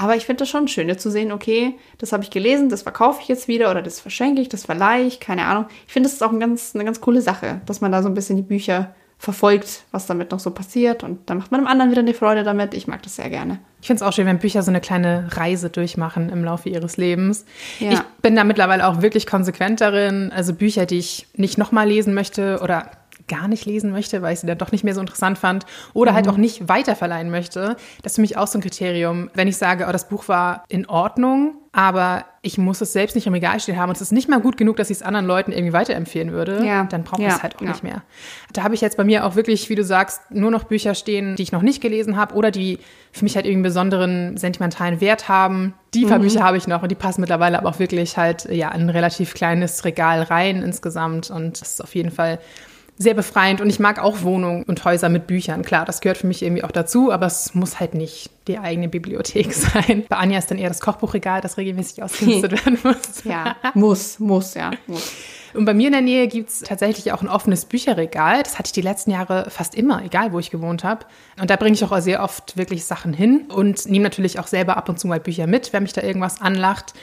Aber 0.00 0.14
ich 0.14 0.26
finde 0.26 0.42
das 0.42 0.48
schon 0.48 0.68
schön, 0.68 0.96
zu 0.96 1.10
sehen, 1.10 1.32
okay, 1.32 1.74
das 1.98 2.12
habe 2.12 2.22
ich 2.22 2.30
gelesen, 2.30 2.68
das 2.68 2.82
verkaufe 2.82 3.20
ich 3.20 3.26
jetzt 3.26 3.48
wieder 3.48 3.68
oder 3.68 3.82
das 3.82 3.98
verschenke 3.98 4.40
ich, 4.40 4.48
das 4.48 4.64
verleihe 4.64 5.04
ich, 5.04 5.18
keine 5.18 5.44
Ahnung. 5.44 5.66
Ich 5.88 5.92
finde, 5.92 6.08
das 6.08 6.14
ist 6.14 6.22
auch 6.22 6.30
ein 6.30 6.38
ganz, 6.38 6.70
eine 6.76 6.84
ganz 6.84 7.00
coole 7.00 7.20
Sache, 7.20 7.60
dass 7.66 7.80
man 7.80 7.90
da 7.90 8.00
so 8.00 8.08
ein 8.08 8.14
bisschen 8.14 8.36
die 8.36 8.44
Bücher 8.44 8.94
verfolgt, 9.18 9.82
was 9.90 10.06
damit 10.06 10.30
noch 10.30 10.38
so 10.38 10.52
passiert 10.52 11.02
und 11.02 11.28
dann 11.28 11.38
macht 11.38 11.50
man 11.50 11.62
dem 11.62 11.66
anderen 11.66 11.90
wieder 11.90 12.02
eine 12.02 12.14
Freude 12.14 12.44
damit. 12.44 12.74
Ich 12.74 12.86
mag 12.86 13.02
das 13.02 13.16
sehr 13.16 13.28
gerne. 13.28 13.58
Ich 13.80 13.88
finde 13.88 14.04
es 14.04 14.08
auch 14.08 14.12
schön, 14.12 14.26
wenn 14.26 14.38
Bücher 14.38 14.62
so 14.62 14.70
eine 14.70 14.80
kleine 14.80 15.26
Reise 15.32 15.68
durchmachen 15.68 16.30
im 16.30 16.44
Laufe 16.44 16.68
ihres 16.68 16.96
Lebens. 16.96 17.44
Ja. 17.80 17.90
Ich 17.90 18.00
bin 18.22 18.36
da 18.36 18.44
mittlerweile 18.44 18.86
auch 18.86 19.02
wirklich 19.02 19.26
konsequent 19.26 19.80
darin. 19.80 20.30
Also 20.32 20.54
Bücher, 20.54 20.86
die 20.86 20.98
ich 20.98 21.26
nicht 21.34 21.58
nochmal 21.58 21.88
lesen 21.88 22.14
möchte 22.14 22.60
oder 22.62 22.92
gar 23.28 23.48
nicht 23.48 23.66
lesen 23.66 23.92
möchte, 23.92 24.22
weil 24.22 24.32
ich 24.32 24.40
sie 24.40 24.46
dann 24.46 24.58
doch 24.58 24.72
nicht 24.72 24.84
mehr 24.84 24.94
so 24.94 25.00
interessant 25.00 25.38
fand 25.38 25.66
oder 25.94 26.14
halt 26.14 26.24
mhm. 26.24 26.30
halt 26.30 26.36
auch 26.36 26.40
nicht 26.40 26.68
weiterverleihen 26.68 27.30
möchte. 27.30 27.76
Das 28.02 28.12
ist 28.12 28.16
für 28.16 28.22
mich 28.22 28.36
auch 28.36 28.46
so 28.46 28.58
ein 28.58 28.62
Kriterium. 28.62 29.30
Wenn 29.34 29.48
ich 29.48 29.56
sage, 29.56 29.86
oh, 29.88 29.92
das 29.92 30.08
Buch 30.08 30.28
war 30.28 30.64
in 30.68 30.86
Ordnung, 30.88 31.54
aber 31.72 32.24
ich 32.42 32.58
muss 32.58 32.80
es 32.80 32.92
selbst 32.92 33.14
nicht 33.14 33.26
im 33.26 33.34
Regal 33.34 33.60
stehen 33.60 33.76
haben 33.76 33.90
und 33.90 33.96
es 33.96 34.02
ist 34.02 34.12
nicht 34.12 34.28
mal 34.28 34.40
gut 34.40 34.56
genug, 34.56 34.76
dass 34.76 34.90
ich 34.90 34.96
es 34.98 35.02
anderen 35.02 35.26
Leuten 35.26 35.52
irgendwie 35.52 35.72
weiterempfehlen 35.72 36.32
würde, 36.32 36.64
ja. 36.64 36.84
dann 36.84 37.04
brauche 37.04 37.22
ich 37.22 37.28
ja. 37.28 37.36
es 37.36 37.42
halt 37.42 37.56
auch 37.56 37.60
ja. 37.60 37.68
nicht 37.68 37.82
mehr. 37.82 38.02
Da 38.52 38.62
habe 38.62 38.74
ich 38.74 38.80
jetzt 38.80 38.96
bei 38.96 39.04
mir 39.04 39.24
auch 39.24 39.36
wirklich, 39.36 39.68
wie 39.68 39.74
du 39.74 39.84
sagst, 39.84 40.30
nur 40.30 40.50
noch 40.50 40.64
Bücher 40.64 40.94
stehen, 40.94 41.36
die 41.36 41.42
ich 41.42 41.52
noch 41.52 41.62
nicht 41.62 41.80
gelesen 41.80 42.16
habe 42.16 42.34
oder 42.34 42.50
die 42.50 42.78
für 43.12 43.24
mich 43.24 43.36
halt 43.36 43.44
irgendwie 43.44 43.58
einen 43.58 43.62
besonderen 43.64 44.36
sentimentalen 44.36 45.00
Wert 45.00 45.28
haben. 45.28 45.74
Die 45.94 46.06
paar 46.06 46.18
mhm. 46.18 46.22
Bücher 46.22 46.42
habe 46.42 46.56
ich 46.56 46.66
noch 46.66 46.82
und 46.82 46.90
die 46.90 46.96
passen 46.96 47.20
mittlerweile 47.20 47.58
aber 47.58 47.68
auch 47.68 47.78
wirklich 47.78 48.16
halt 48.16 48.46
ja 48.46 48.70
in 48.72 48.82
ein 48.82 48.90
relativ 48.90 49.34
kleines 49.34 49.84
Regal 49.84 50.22
rein 50.22 50.62
insgesamt 50.62 51.30
und 51.30 51.60
das 51.60 51.72
ist 51.72 51.84
auf 51.84 51.94
jeden 51.94 52.10
Fall 52.10 52.38
sehr 52.98 53.14
befreiend 53.14 53.60
und 53.60 53.70
ich 53.70 53.78
mag 53.78 54.00
auch 54.00 54.22
Wohnungen 54.22 54.64
und 54.64 54.84
Häuser 54.84 55.08
mit 55.08 55.28
Büchern. 55.28 55.62
Klar, 55.62 55.84
das 55.84 56.00
gehört 56.00 56.18
für 56.18 56.26
mich 56.26 56.42
irgendwie 56.42 56.64
auch 56.64 56.72
dazu, 56.72 57.12
aber 57.12 57.26
es 57.26 57.54
muss 57.54 57.78
halt 57.78 57.94
nicht 57.94 58.30
die 58.48 58.58
eigene 58.58 58.88
Bibliothek 58.88 59.52
sein. 59.52 60.04
Bei 60.08 60.16
Anja 60.16 60.38
ist 60.38 60.50
dann 60.50 60.58
eher 60.58 60.68
das 60.68 60.80
Kochbuchregal, 60.80 61.40
das 61.40 61.56
regelmäßig 61.56 62.02
ausgemistet 62.02 62.52
werden 62.64 62.78
muss. 62.82 63.24
Ja, 63.24 63.56
muss, 63.74 64.18
muss, 64.18 64.54
ja, 64.54 64.72
muss. 64.86 65.12
Und 65.54 65.64
bei 65.64 65.74
mir 65.74 65.86
in 65.86 65.92
der 65.92 66.02
Nähe 66.02 66.28
gibt 66.28 66.50
es 66.50 66.60
tatsächlich 66.60 67.12
auch 67.12 67.22
ein 67.22 67.28
offenes 67.28 67.64
Bücherregal. 67.64 68.42
Das 68.42 68.58
hatte 68.58 68.68
ich 68.68 68.72
die 68.72 68.82
letzten 68.82 69.12
Jahre 69.12 69.48
fast 69.48 69.74
immer, 69.74 70.04
egal 70.04 70.32
wo 70.32 70.38
ich 70.38 70.50
gewohnt 70.50 70.84
habe. 70.84 71.06
Und 71.40 71.50
da 71.50 71.56
bringe 71.56 71.74
ich 71.74 71.84
auch 71.84 71.98
sehr 72.00 72.22
oft 72.22 72.56
wirklich 72.56 72.84
Sachen 72.84 73.14
hin 73.14 73.46
und 73.48 73.86
nehme 73.86 74.04
natürlich 74.04 74.38
auch 74.38 74.46
selber 74.46 74.76
ab 74.76 74.88
und 74.88 75.00
zu 75.00 75.06
mal 75.06 75.20
Bücher 75.20 75.46
mit, 75.46 75.72
wenn 75.72 75.84
mich 75.84 75.94
da 75.94 76.02
irgendwas 76.02 76.40
anlacht. 76.40 76.94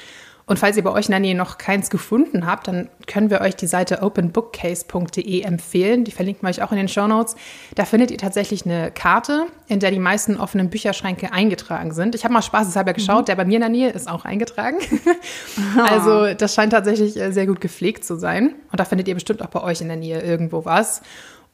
Und 0.47 0.59
falls 0.59 0.77
ihr 0.77 0.83
bei 0.83 0.91
euch 0.91 1.05
in 1.05 1.11
der 1.11 1.19
Nähe 1.19 1.35
noch 1.35 1.57
keins 1.57 1.89
gefunden 1.89 2.45
habt, 2.45 2.67
dann 2.67 2.87
können 3.07 3.31
wir 3.31 3.41
euch 3.41 3.55
die 3.55 3.65
Seite 3.65 4.03
openbookcase.de 4.03 5.41
empfehlen. 5.41 6.03
Die 6.03 6.11
verlinken 6.11 6.43
wir 6.43 6.49
euch 6.49 6.61
auch 6.61 6.71
in 6.71 6.77
den 6.77 6.87
Show 6.87 7.07
Notes. 7.07 7.35
Da 7.73 7.85
findet 7.85 8.11
ihr 8.11 8.19
tatsächlich 8.19 8.63
eine 8.65 8.91
Karte, 8.91 9.47
in 9.67 9.79
der 9.79 9.89
die 9.89 9.99
meisten 9.99 10.39
offenen 10.39 10.69
Bücherschränke 10.69 11.33
eingetragen 11.33 11.93
sind. 11.93 12.13
Ich 12.13 12.23
habe 12.23 12.33
mal 12.33 12.43
spaßeshalber 12.43 12.93
geschaut, 12.93 13.21
mhm. 13.21 13.25
der 13.25 13.35
bei 13.35 13.45
mir 13.45 13.55
in 13.55 13.61
der 13.61 13.69
Nähe 13.69 13.89
ist 13.89 14.07
auch 14.07 14.23
eingetragen. 14.23 14.77
also 15.89 16.33
das 16.35 16.53
scheint 16.53 16.73
tatsächlich 16.73 17.19
äh, 17.19 17.31
sehr 17.31 17.47
gut 17.47 17.59
gepflegt 17.59 18.05
zu 18.05 18.15
sein. 18.15 18.53
Und 18.71 18.79
da 18.79 18.85
findet 18.85 19.07
ihr 19.07 19.15
bestimmt 19.15 19.41
auch 19.41 19.49
bei 19.49 19.63
euch 19.63 19.81
in 19.81 19.87
der 19.87 19.97
Nähe 19.97 20.21
irgendwo 20.21 20.63
was. 20.63 21.01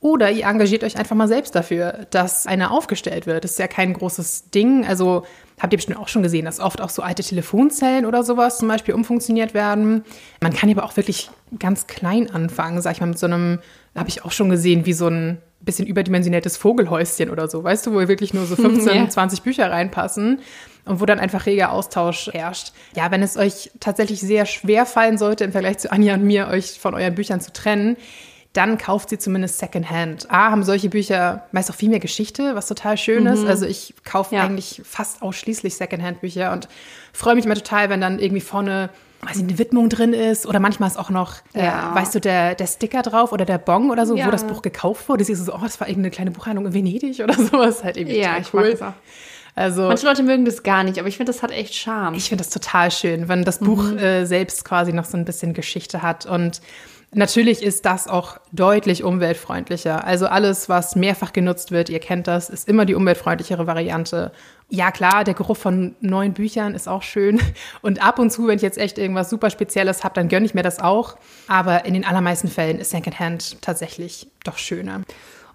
Oder 0.01 0.31
ihr 0.31 0.45
engagiert 0.45 0.83
euch 0.83 0.97
einfach 0.97 1.15
mal 1.15 1.27
selbst 1.27 1.53
dafür, 1.53 2.07
dass 2.09 2.47
eine 2.47 2.71
aufgestellt 2.71 3.27
wird. 3.27 3.43
Das 3.43 3.51
ist 3.51 3.59
ja 3.59 3.67
kein 3.67 3.93
großes 3.93 4.49
Ding. 4.49 4.83
Also 4.83 5.25
habt 5.59 5.71
ihr 5.73 5.77
bestimmt 5.77 5.99
auch 5.99 6.07
schon 6.07 6.23
gesehen, 6.23 6.45
dass 6.45 6.59
oft 6.59 6.81
auch 6.81 6.89
so 6.89 7.03
alte 7.03 7.21
Telefonzellen 7.21 8.07
oder 8.07 8.23
sowas 8.23 8.57
zum 8.57 8.67
Beispiel 8.67 8.95
umfunktioniert 8.95 9.53
werden. 9.53 10.03
Man 10.41 10.53
kann 10.53 10.71
aber 10.71 10.85
auch 10.85 10.97
wirklich 10.97 11.29
ganz 11.59 11.85
klein 11.85 12.31
anfangen, 12.31 12.81
sag 12.81 12.93
ich 12.93 13.01
mal, 13.01 13.07
mit 13.07 13.19
so 13.19 13.27
einem, 13.27 13.59
habe 13.95 14.09
ich 14.09 14.25
auch 14.25 14.31
schon 14.31 14.49
gesehen, 14.49 14.87
wie 14.87 14.93
so 14.93 15.07
ein 15.07 15.37
bisschen 15.59 15.85
überdimensioniertes 15.85 16.57
Vogelhäuschen 16.57 17.29
oder 17.29 17.47
so, 17.47 17.63
weißt 17.63 17.85
du, 17.85 17.93
wo 17.93 18.07
wirklich 18.07 18.33
nur 18.33 18.45
so 18.47 18.55
15, 18.57 18.95
ja. 18.95 19.07
20 19.07 19.43
Bücher 19.43 19.69
reinpassen 19.69 20.39
und 20.85 20.99
wo 20.99 21.05
dann 21.05 21.19
einfach 21.19 21.45
reger 21.45 21.71
Austausch 21.71 22.31
herrscht. 22.33 22.73
Ja, 22.95 23.11
wenn 23.11 23.21
es 23.21 23.37
euch 23.37 23.69
tatsächlich 23.79 24.19
sehr 24.19 24.47
schwer 24.47 24.87
fallen 24.87 25.19
sollte, 25.19 25.43
im 25.43 25.51
Vergleich 25.51 25.77
zu 25.77 25.91
Anja 25.91 26.15
und 26.15 26.23
mir, 26.23 26.47
euch 26.47 26.79
von 26.79 26.95
euren 26.95 27.13
Büchern 27.13 27.39
zu 27.39 27.53
trennen, 27.53 27.97
dann 28.53 28.77
kauft 28.77 29.09
sie 29.09 29.17
zumindest 29.17 29.59
Secondhand. 29.59 30.29
A, 30.29 30.51
haben 30.51 30.63
solche 30.63 30.89
Bücher 30.89 31.45
meist 31.51 31.71
auch 31.71 31.75
viel 31.75 31.89
mehr 31.89 31.99
Geschichte, 31.99 32.55
was 32.55 32.67
total 32.67 32.97
schön 32.97 33.25
ist. 33.25 33.43
Mhm. 33.43 33.47
Also 33.47 33.65
ich 33.65 33.93
kaufe 34.03 34.35
ja. 34.35 34.43
eigentlich 34.43 34.81
fast 34.83 35.21
ausschließlich 35.21 35.75
Secondhand-Bücher 35.75 36.51
und 36.51 36.67
freue 37.13 37.35
mich 37.35 37.45
immer 37.45 37.55
total, 37.55 37.89
wenn 37.89 38.01
dann 38.01 38.19
irgendwie 38.19 38.41
vorne 38.41 38.89
weiß 39.21 39.37
ich, 39.37 39.43
eine 39.43 39.57
Widmung 39.59 39.87
drin 39.89 40.13
ist 40.13 40.47
oder 40.47 40.59
manchmal 40.59 40.89
ist 40.89 40.97
auch 40.97 41.09
noch, 41.09 41.35
äh, 41.53 41.63
ja. 41.63 41.91
äh, 41.91 41.95
weißt 41.95 42.15
du, 42.15 42.19
der, 42.19 42.55
der 42.55 42.67
Sticker 42.67 43.03
drauf 43.03 43.31
oder 43.31 43.45
der 43.45 43.59
Bon 43.59 43.91
oder 43.91 44.05
so, 44.05 44.15
ja. 44.15 44.25
wo 44.25 44.31
das 44.31 44.45
Buch 44.45 44.61
gekauft 44.61 45.07
wurde. 45.09 45.23
Siehst 45.23 45.41
du 45.41 45.45
so, 45.45 45.53
oh, 45.53 45.61
das 45.61 45.79
war 45.79 45.87
irgendeine 45.87 46.11
kleine 46.11 46.31
Buchhandlung 46.31 46.65
in 46.65 46.73
Venedig 46.73 47.19
oder 47.21 47.33
sowas. 47.37 47.83
Halt 47.83 47.97
irgendwie 47.97 48.19
ja, 48.19 48.37
ich 48.39 48.53
cool. 48.53 48.61
mag 48.61 48.71
das 48.71 48.81
auch. 48.81 48.93
Also, 49.53 49.83
Manche 49.83 50.05
Leute 50.05 50.23
mögen 50.23 50.45
das 50.45 50.63
gar 50.63 50.83
nicht, 50.83 50.97
aber 50.97 51.09
ich 51.09 51.17
finde, 51.17 51.31
das 51.31 51.43
hat 51.43 51.51
echt 51.51 51.75
Charme. 51.75 52.15
Ich 52.15 52.29
finde 52.29 52.43
das 52.43 52.51
total 52.51 52.89
schön, 52.89 53.27
wenn 53.27 53.43
das 53.43 53.59
Buch 53.59 53.83
mhm. 53.83 53.97
äh, 53.97 54.25
selbst 54.25 54.63
quasi 54.63 54.93
noch 54.93 55.05
so 55.05 55.17
ein 55.17 55.25
bisschen 55.25 55.53
Geschichte 55.53 56.01
hat 56.01 56.25
und 56.25 56.61
Natürlich 57.13 57.61
ist 57.61 57.85
das 57.85 58.07
auch 58.07 58.37
deutlich 58.53 59.03
umweltfreundlicher. 59.03 60.05
Also 60.05 60.27
alles, 60.27 60.69
was 60.69 60.95
mehrfach 60.95 61.33
genutzt 61.33 61.71
wird, 61.71 61.89
ihr 61.89 61.99
kennt 61.99 62.25
das, 62.25 62.49
ist 62.49 62.69
immer 62.69 62.85
die 62.85 62.95
umweltfreundlichere 62.95 63.67
Variante. 63.67 64.31
Ja 64.69 64.91
klar, 64.91 65.25
der 65.25 65.33
Geruch 65.33 65.57
von 65.57 65.95
neuen 65.99 66.31
Büchern 66.31 66.73
ist 66.73 66.87
auch 66.87 67.03
schön. 67.03 67.41
Und 67.81 68.01
ab 68.01 68.17
und 68.17 68.31
zu, 68.31 68.47
wenn 68.47 68.55
ich 68.55 68.61
jetzt 68.61 68.77
echt 68.77 68.97
irgendwas 68.97 69.29
super 69.29 69.49
Spezielles 69.49 70.05
habe, 70.05 70.15
dann 70.15 70.29
gönne 70.29 70.45
ich 70.45 70.53
mir 70.53 70.63
das 70.63 70.79
auch. 70.79 71.17
Aber 71.49 71.83
in 71.83 71.95
den 71.95 72.05
allermeisten 72.05 72.47
Fällen 72.47 72.79
ist 72.79 72.91
Secondhand 72.91 73.61
tatsächlich 73.61 74.29
doch 74.45 74.57
schöner. 74.57 75.01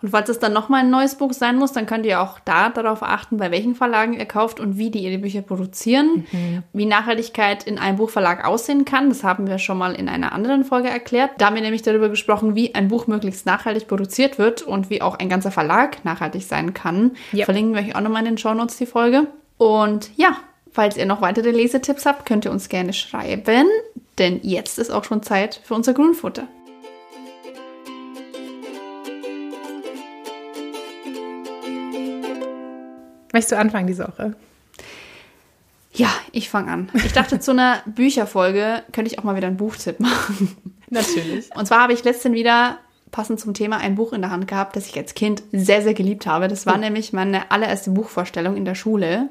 Und 0.03 0.11
falls 0.11 0.29
es 0.29 0.39
dann 0.39 0.53
nochmal 0.53 0.81
ein 0.81 0.91
neues 0.91 1.15
Buch 1.17 1.33
sein 1.33 1.57
muss, 1.57 1.73
dann 1.73 1.87
könnt 1.87 2.07
ihr 2.07 2.21
auch 2.21 2.39
da 2.45 2.69
darauf 2.69 3.03
achten, 3.03 3.39
bei 3.39 3.51
welchen 3.51 3.75
Verlagen 3.75 4.13
ihr 4.13 4.27
kauft 4.27 4.61
und 4.61 4.79
wie 4.79 4.91
die 4.91 5.01
ihre 5.01 5.19
Bücher 5.19 5.43
produzieren. 5.43 6.27
Mhm. 6.31 6.63
Wie 6.73 6.87
Nachhaltigkeit 6.87 7.65
in 7.65 7.79
einem 7.79 7.97
Buchverlag 7.97 8.45
aussehen 8.45 8.85
kann, 8.85 9.09
das 9.09 9.25
haben 9.25 9.47
wir 9.47 9.59
schon 9.59 9.79
mal 9.79 9.95
in 9.95 10.09
einer 10.09 10.33
anderen 10.33 10.65
Folge 10.65 10.89
erklärt. 10.89 11.31
Da 11.39 11.47
haben 11.47 11.55
wir 11.55 11.63
nämlich 11.63 11.83
darüber 11.83 12.09
gesprochen, 12.09 12.55
wie 12.55 12.75
ein 12.75 12.89
Buch 12.89 13.07
möglichst 13.07 13.47
nachhaltig 13.47 13.89
produziert 13.89 14.39
wird 14.39 14.63
und 14.63 14.91
wie 14.91 15.03
auch 15.03 15.19
ein 15.19 15.29
ganzer 15.29 15.51
Verlag 15.51 16.05
nachhaltig 16.05 16.45
sein 16.45 16.75
kann. 16.75 17.13
Yep. 17.33 17.47
Verlinken 17.47 17.75
wir 17.75 17.83
euch 17.83 17.97
auch 17.97 18.01
nochmal 18.01 18.21
in 18.21 18.33
den 18.33 18.39
Shownotes 18.39 18.77
die 18.77 18.87
Folge. 18.87 19.27
Und 19.59 20.11
ja, 20.17 20.37
falls 20.71 20.97
ihr 20.97 21.07
noch 21.07 21.23
weitere 21.23 21.51
Lesetipps 21.51 22.05
habt, 22.05 22.27
könnt 22.27 22.45
ihr 22.45 22.51
uns 22.51 22.69
gerne 22.69 22.93
schreiben, 22.93 23.67
denn 24.19 24.41
jetzt 24.43 24.79
ist 24.79 24.91
auch 24.91 25.05
schon 25.05 25.23
Zeit 25.23 25.61
für 25.65 25.75
unser 25.75 25.95
Grünfutter. 25.95 26.47
Möchtest 33.37 33.53
du 33.53 33.59
anfangen 33.59 33.87
diese 33.87 34.09
Woche? 34.09 34.35
Ja, 35.93 36.09
ich 36.33 36.49
fange 36.49 36.73
an. 36.73 36.89
Ich 36.95 37.13
dachte, 37.13 37.39
zu 37.39 37.51
einer 37.51 37.83
Bücherfolge 37.85 38.83
könnte 38.93 39.11
ich 39.11 39.19
auch 39.19 39.25
mal 39.25 39.37
wieder 39.37 39.47
einen 39.47 39.59
Buchtipp 39.59 40.01
machen. 40.01 40.57
Natürlich. 40.89 41.55
Und 41.55 41.67
zwar 41.67 41.83
habe 41.83 41.93
ich 41.93 42.03
letztens 42.03 42.35
wieder 42.35 42.79
passend 43.11 43.39
zum 43.39 43.53
Thema 43.53 43.77
ein 43.77 43.95
Buch 43.95 44.15
in 44.15 44.23
der 44.23 44.31
Hand 44.31 44.49
gehabt, 44.49 44.75
das 44.75 44.87
ich 44.87 44.97
als 44.97 45.13
Kind 45.13 45.43
sehr, 45.53 45.83
sehr 45.83 45.93
geliebt 45.93 46.27
habe. 46.27 46.49
Das 46.49 46.65
war 46.65 46.77
oh. 46.77 46.79
nämlich 46.79 47.13
meine 47.13 47.51
allererste 47.51 47.91
Buchvorstellung 47.91 48.57
in 48.57 48.65
der 48.65 48.75
Schule. 48.75 49.29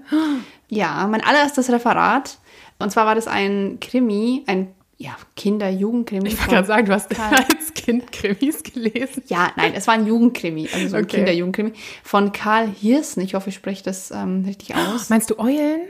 Ja, 0.69 1.07
mein 1.07 1.24
allererstes 1.24 1.71
Referat. 1.71 2.38
Und 2.77 2.91
zwar 2.91 3.08
war 3.08 3.15
das 3.15 3.27
ein 3.27 3.80
Krimi, 3.82 4.43
ein 4.45 4.67
ja, 4.97 5.15
Kinder, 5.36 5.69
Jugendkrimi. 5.69 6.29
Ich 6.29 6.38
wollte 6.39 6.51
gerade 6.51 6.67
sagen, 6.67 6.86
du 6.86 6.93
hast 6.93 7.12
als 7.19 7.73
Kind 7.73 8.12
Krimis 8.12 8.63
gelesen. 8.63 9.23
Ja, 9.27 9.51
nein, 9.58 9.73
es 9.75 9.88
war 9.88 9.93
ein 9.93 10.08
Jugendkrimi, 10.08 10.69
also 10.73 10.88
so 10.88 10.95
ein 10.95 11.03
okay. 11.03 11.17
Kinder-Jugendkrimi 11.17 11.73
von 12.03 12.31
Karl 12.31 12.69
Hirsten. 12.69 13.21
Ich 13.21 13.36
hoffe, 13.36 13.49
ich 13.49 13.55
spreche 13.55 13.84
das 13.84 14.12
ähm, 14.12 14.43
richtig 14.45 14.75
aus. 14.75 15.10
Meinst 15.10 15.29
du 15.29 15.39
Eulen? 15.39 15.81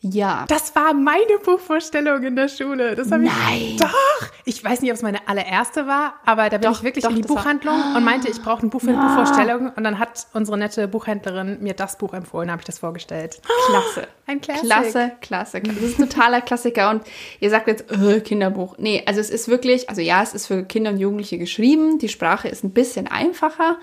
Ja. 0.00 0.46
Das 0.48 0.74
war 0.74 0.94
meine 0.94 1.38
Buchvorstellung 1.44 2.22
in 2.24 2.36
der 2.36 2.48
Schule. 2.48 2.96
Das 2.96 3.08
Nein. 3.08 3.30
Ich, 3.56 3.76
doch. 3.76 4.31
Ich 4.44 4.62
weiß 4.62 4.80
nicht, 4.80 4.90
ob 4.90 4.96
es 4.96 5.02
meine 5.02 5.28
allererste 5.28 5.86
war, 5.86 6.14
aber 6.24 6.50
da 6.50 6.58
bin 6.58 6.70
doch, 6.70 6.78
ich 6.78 6.82
wirklich 6.82 7.04
doch, 7.04 7.10
in 7.10 7.16
die 7.16 7.22
Buchhandlung 7.22 7.74
war. 7.74 7.96
und 7.96 8.04
meinte, 8.04 8.28
ich 8.28 8.42
brauche 8.42 8.66
ein 8.66 8.70
Buch 8.70 8.80
für 8.80 8.88
eine 8.88 8.98
ja. 8.98 9.06
Buchvorstellung. 9.06 9.70
Und 9.76 9.84
dann 9.84 9.98
hat 9.98 10.26
unsere 10.32 10.58
nette 10.58 10.88
Buchhändlerin 10.88 11.58
mir 11.60 11.74
das 11.74 11.96
Buch 11.96 12.12
empfohlen, 12.12 12.50
habe 12.50 12.60
ich 12.60 12.66
das 12.66 12.78
vorgestellt. 12.80 13.40
Klasse. 13.66 14.08
Ein 14.26 14.40
Klassiker. 14.40 14.66
Klasse, 14.66 15.12
klasse. 15.20 15.60
Das 15.60 15.76
ist 15.76 15.98
ein 15.98 16.08
totaler 16.08 16.40
Klassiker. 16.40 16.90
Und 16.90 17.02
ihr 17.40 17.50
sagt 17.50 17.68
jetzt, 17.68 17.90
äh, 17.90 18.20
Kinderbuch. 18.20 18.78
Nee, 18.78 19.02
also 19.06 19.20
es 19.20 19.30
ist 19.30 19.48
wirklich, 19.48 19.88
also 19.88 20.00
ja, 20.00 20.22
es 20.22 20.34
ist 20.34 20.46
für 20.46 20.64
Kinder 20.64 20.90
und 20.90 20.98
Jugendliche 20.98 21.38
geschrieben. 21.38 21.98
Die 21.98 22.08
Sprache 22.08 22.48
ist 22.48 22.64
ein 22.64 22.72
bisschen 22.72 23.06
einfacher, 23.06 23.78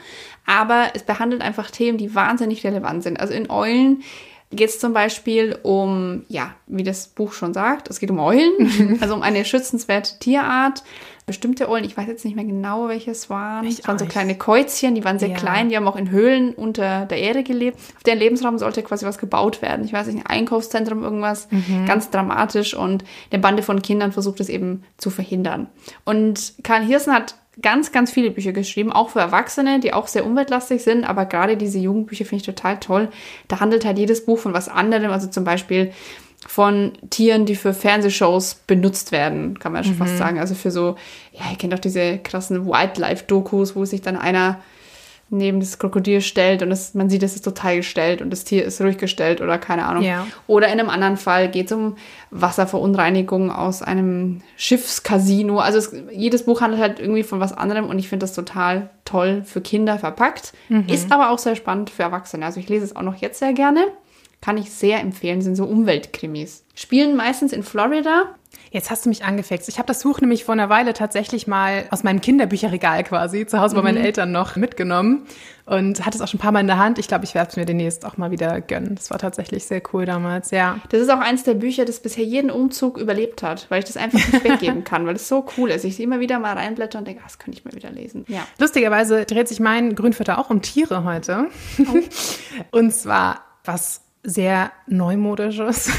aber 0.45 0.87
es 0.93 1.03
behandelt 1.03 1.41
einfach 1.41 1.71
Themen, 1.71 1.97
die 1.97 2.15
wahnsinnig 2.15 2.65
relevant 2.65 3.03
sind. 3.03 3.19
Also 3.19 3.33
in 3.33 3.49
Eulen 3.49 4.03
geht 4.51 4.69
es 4.69 4.79
zum 4.79 4.93
Beispiel 4.93 5.59
um, 5.61 6.23
ja, 6.27 6.55
wie 6.65 6.83
das 6.83 7.07
Buch 7.07 7.33
schon 7.33 7.53
sagt, 7.53 7.89
es 7.89 7.99
geht 7.99 8.09
um 8.09 8.19
Eulen, 8.19 8.97
also 9.01 9.13
um 9.13 9.21
eine 9.21 9.45
schützenswerte 9.45 10.17
Tierart. 10.19 10.83
Bestimmte 11.27 11.69
Eulen, 11.69 11.83
ich 11.83 11.95
weiß 11.95 12.07
jetzt 12.07 12.25
nicht 12.25 12.35
mehr 12.35 12.45
genau, 12.45 12.87
welches 12.87 13.29
waren. 13.29 13.67
Es 13.67 13.87
waren 13.87 13.99
so 13.99 14.07
kleine 14.07 14.35
Käuzchen, 14.35 14.95
die 14.95 15.05
waren 15.05 15.19
sehr 15.19 15.29
ja. 15.29 15.37
klein, 15.37 15.69
die 15.69 15.77
haben 15.77 15.87
auch 15.87 15.95
in 15.95 16.09
Höhlen 16.09 16.55
unter 16.55 17.05
der 17.05 17.19
Erde 17.19 17.43
gelebt. 17.43 17.77
Auf 17.97 18.03
deren 18.03 18.17
Lebensraum 18.17 18.57
sollte 18.57 18.81
quasi 18.81 19.05
was 19.05 19.19
gebaut 19.19 19.61
werden. 19.61 19.85
Ich 19.85 19.93
weiß 19.93 20.07
nicht, 20.07 20.17
ein 20.17 20.25
Einkaufszentrum, 20.25 21.03
irgendwas. 21.03 21.47
Mhm. 21.51 21.85
Ganz 21.85 22.09
dramatisch 22.09 22.73
und 22.73 23.03
eine 23.31 23.39
Bande 23.39 23.61
von 23.61 23.83
Kindern 23.83 24.11
versucht 24.11 24.39
es 24.39 24.49
eben 24.49 24.83
zu 24.97 25.11
verhindern. 25.11 25.67
Und 26.03 26.55
Karl 26.63 26.83
Hirsen 26.83 27.13
hat 27.13 27.35
ganz, 27.61 27.91
ganz 27.91 28.11
viele 28.11 28.31
Bücher 28.31 28.51
geschrieben, 28.51 28.91
auch 28.91 29.09
für 29.09 29.19
Erwachsene, 29.19 29.79
die 29.79 29.93
auch 29.93 30.07
sehr 30.07 30.25
umweltlastig 30.25 30.83
sind, 30.83 31.03
aber 31.03 31.25
gerade 31.25 31.57
diese 31.57 31.79
Jugendbücher 31.79 32.25
finde 32.25 32.41
ich 32.41 32.45
total 32.45 32.79
toll. 32.79 33.09
Da 33.47 33.59
handelt 33.59 33.85
halt 33.85 33.97
jedes 33.97 34.25
Buch 34.25 34.39
von 34.39 34.53
was 34.53 34.69
anderem, 34.69 35.11
also 35.11 35.27
zum 35.27 35.43
Beispiel 35.43 35.91
von 36.47 36.93
Tieren, 37.09 37.45
die 37.45 37.55
für 37.55 37.73
Fernsehshows 37.73 38.55
benutzt 38.65 39.11
werden, 39.11 39.59
kann 39.59 39.73
man 39.73 39.83
schon 39.83 39.93
mhm. 39.93 39.97
fast 39.97 40.17
sagen. 40.17 40.39
Also 40.39 40.55
für 40.55 40.71
so, 40.71 40.95
ja, 41.33 41.51
ihr 41.51 41.57
kennt 41.57 41.73
auch 41.73 41.79
diese 41.79 42.17
krassen 42.19 42.65
Wildlife-Dokus, 42.65 43.75
wo 43.75 43.83
sich 43.85 44.01
dann 44.01 44.15
einer 44.15 44.61
neben 45.29 45.59
das 45.59 45.77
Krokodil 45.77 46.21
stellt 46.21 46.61
und 46.63 46.71
es, 46.71 46.93
man 46.93 47.09
sieht, 47.09 47.23
es 47.23 47.35
ist 47.35 47.43
total 47.43 47.77
gestellt 47.77 48.21
und 48.21 48.31
das 48.31 48.43
Tier 48.43 48.63
ist 48.65 48.81
ruhig 48.81 48.97
gestellt 48.97 49.41
oder 49.41 49.57
keine 49.57 49.85
Ahnung. 49.85 50.03
Ja. 50.03 50.25
Oder 50.47 50.67
in 50.67 50.79
einem 50.79 50.89
anderen 50.89 51.17
Fall 51.17 51.49
geht 51.49 51.67
es 51.67 51.71
um 51.71 51.95
Wasserverunreinigung 52.31 53.51
aus 53.51 53.81
einem 53.81 54.41
Schiffscasino. 54.57 55.59
Also 55.59 55.77
es, 55.77 55.93
jedes 56.11 56.45
Buch 56.45 56.61
handelt 56.61 56.81
halt 56.81 56.99
irgendwie 56.99 57.23
von 57.23 57.39
was 57.39 57.53
anderem 57.53 57.87
und 57.89 57.99
ich 57.99 58.09
finde 58.09 58.23
das 58.23 58.33
total 58.33 58.89
toll 59.05 59.43
für 59.45 59.61
Kinder 59.61 59.99
verpackt. 59.99 60.53
Mhm. 60.69 60.85
Ist 60.87 61.11
aber 61.11 61.29
auch 61.29 61.39
sehr 61.39 61.55
spannend 61.55 61.89
für 61.89 62.03
Erwachsene. 62.03 62.45
Also 62.45 62.59
ich 62.59 62.69
lese 62.69 62.85
es 62.85 62.95
auch 62.95 63.03
noch 63.03 63.15
jetzt 63.15 63.39
sehr 63.39 63.53
gerne. 63.53 63.81
Kann 64.41 64.57
ich 64.57 64.71
sehr 64.71 64.99
empfehlen, 65.01 65.41
sind 65.41 65.55
so 65.55 65.65
Umweltkrimis. 65.65 66.63
Spielen 66.73 67.15
meistens 67.17 67.51
in 67.51 67.63
Florida. 67.63 68.35
Jetzt 68.71 68.89
hast 68.89 69.05
du 69.05 69.09
mich 69.09 69.23
angefixt. 69.23 69.67
Ich 69.67 69.79
habe 69.79 69.87
das 69.87 70.03
Buch 70.03 70.21
nämlich 70.21 70.45
vor 70.45 70.53
einer 70.53 70.69
Weile 70.69 70.93
tatsächlich 70.93 71.47
mal 71.47 71.85
aus 71.91 72.03
meinem 72.03 72.21
Kinderbücherregal 72.21 73.03
quasi 73.03 73.45
zu 73.45 73.59
Hause 73.59 73.75
bei 73.75 73.81
meinen 73.81 73.97
mhm. 73.97 74.05
Eltern 74.05 74.31
noch 74.31 74.55
mitgenommen 74.55 75.25
und 75.65 76.05
hatte 76.05 76.17
es 76.17 76.21
auch 76.21 76.27
schon 76.27 76.39
ein 76.39 76.41
paar 76.41 76.51
Mal 76.51 76.61
in 76.61 76.67
der 76.67 76.77
Hand. 76.77 76.99
Ich 76.99 77.07
glaube, 77.07 77.25
ich 77.25 77.35
werde 77.35 77.49
es 77.49 77.57
mir 77.57 77.65
demnächst 77.65 78.05
auch 78.05 78.17
mal 78.17 78.31
wieder 78.31 78.61
gönnen. 78.61 78.95
Das 78.95 79.09
war 79.11 79.17
tatsächlich 79.17 79.65
sehr 79.65 79.81
cool 79.93 80.05
damals, 80.05 80.51
ja. 80.51 80.79
Das 80.89 81.01
ist 81.01 81.09
auch 81.09 81.19
eins 81.19 81.43
der 81.43 81.55
Bücher, 81.55 81.85
das 81.85 81.99
bisher 81.99 82.23
jeden 82.23 82.51
Umzug 82.51 82.97
überlebt 82.97 83.43
hat, 83.43 83.65
weil 83.69 83.79
ich 83.79 83.85
das 83.85 83.97
einfach 83.97 84.19
nicht 84.19 84.43
weggeben 84.43 84.83
kann, 84.83 85.05
weil 85.05 85.15
es 85.15 85.27
so 85.27 85.45
cool 85.57 85.71
ist. 85.71 85.83
Ich 85.83 85.95
sehe 85.95 86.05
immer 86.05 86.19
wieder 86.19 86.39
mal 86.39 86.53
reinblätter 86.53 86.99
und 86.99 87.07
denke, 87.07 87.21
ah, 87.21 87.27
das 87.27 87.39
könnte 87.39 87.57
ich 87.57 87.65
mal 87.65 87.73
wieder 87.73 87.91
lesen. 87.91 88.25
Ja. 88.27 88.47
Lustigerweise 88.57 89.25
dreht 89.25 89.47
sich 89.47 89.59
mein 89.59 89.95
Grünfutter 89.95 90.39
auch 90.39 90.49
um 90.49 90.61
Tiere 90.61 91.03
heute. 91.03 91.47
Oh. 91.79 91.99
und 92.77 92.93
zwar 92.93 93.43
was 93.65 94.01
sehr 94.23 94.71
neumodisches. 94.87 95.91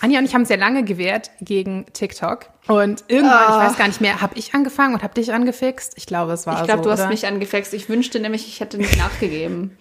Anja 0.00 0.18
und 0.18 0.24
ich 0.24 0.34
haben 0.34 0.44
sehr 0.44 0.56
lange 0.56 0.82
gewehrt 0.84 1.30
gegen 1.40 1.86
TikTok. 1.92 2.46
Und 2.68 3.04
irgendwann, 3.08 3.44
oh. 3.48 3.50
ich 3.50 3.68
weiß 3.68 3.76
gar 3.76 3.88
nicht 3.88 4.00
mehr, 4.00 4.20
habe 4.20 4.38
ich 4.38 4.54
angefangen 4.54 4.94
und 4.94 5.02
habe 5.02 5.14
dich 5.14 5.32
angefixt? 5.32 5.94
Ich 5.96 6.06
glaube, 6.06 6.32
es 6.32 6.46
war 6.46 6.60
ich 6.60 6.64
glaub, 6.64 6.68
so. 6.68 6.80
Ich 6.80 6.82
glaube, 6.82 6.96
du 6.96 7.02
hast 7.02 7.10
mich 7.10 7.26
angefixt. 7.26 7.74
Ich 7.74 7.88
wünschte 7.88 8.20
nämlich, 8.20 8.46
ich 8.46 8.60
hätte 8.60 8.78
nicht 8.78 8.96
nachgegeben. 8.96 9.76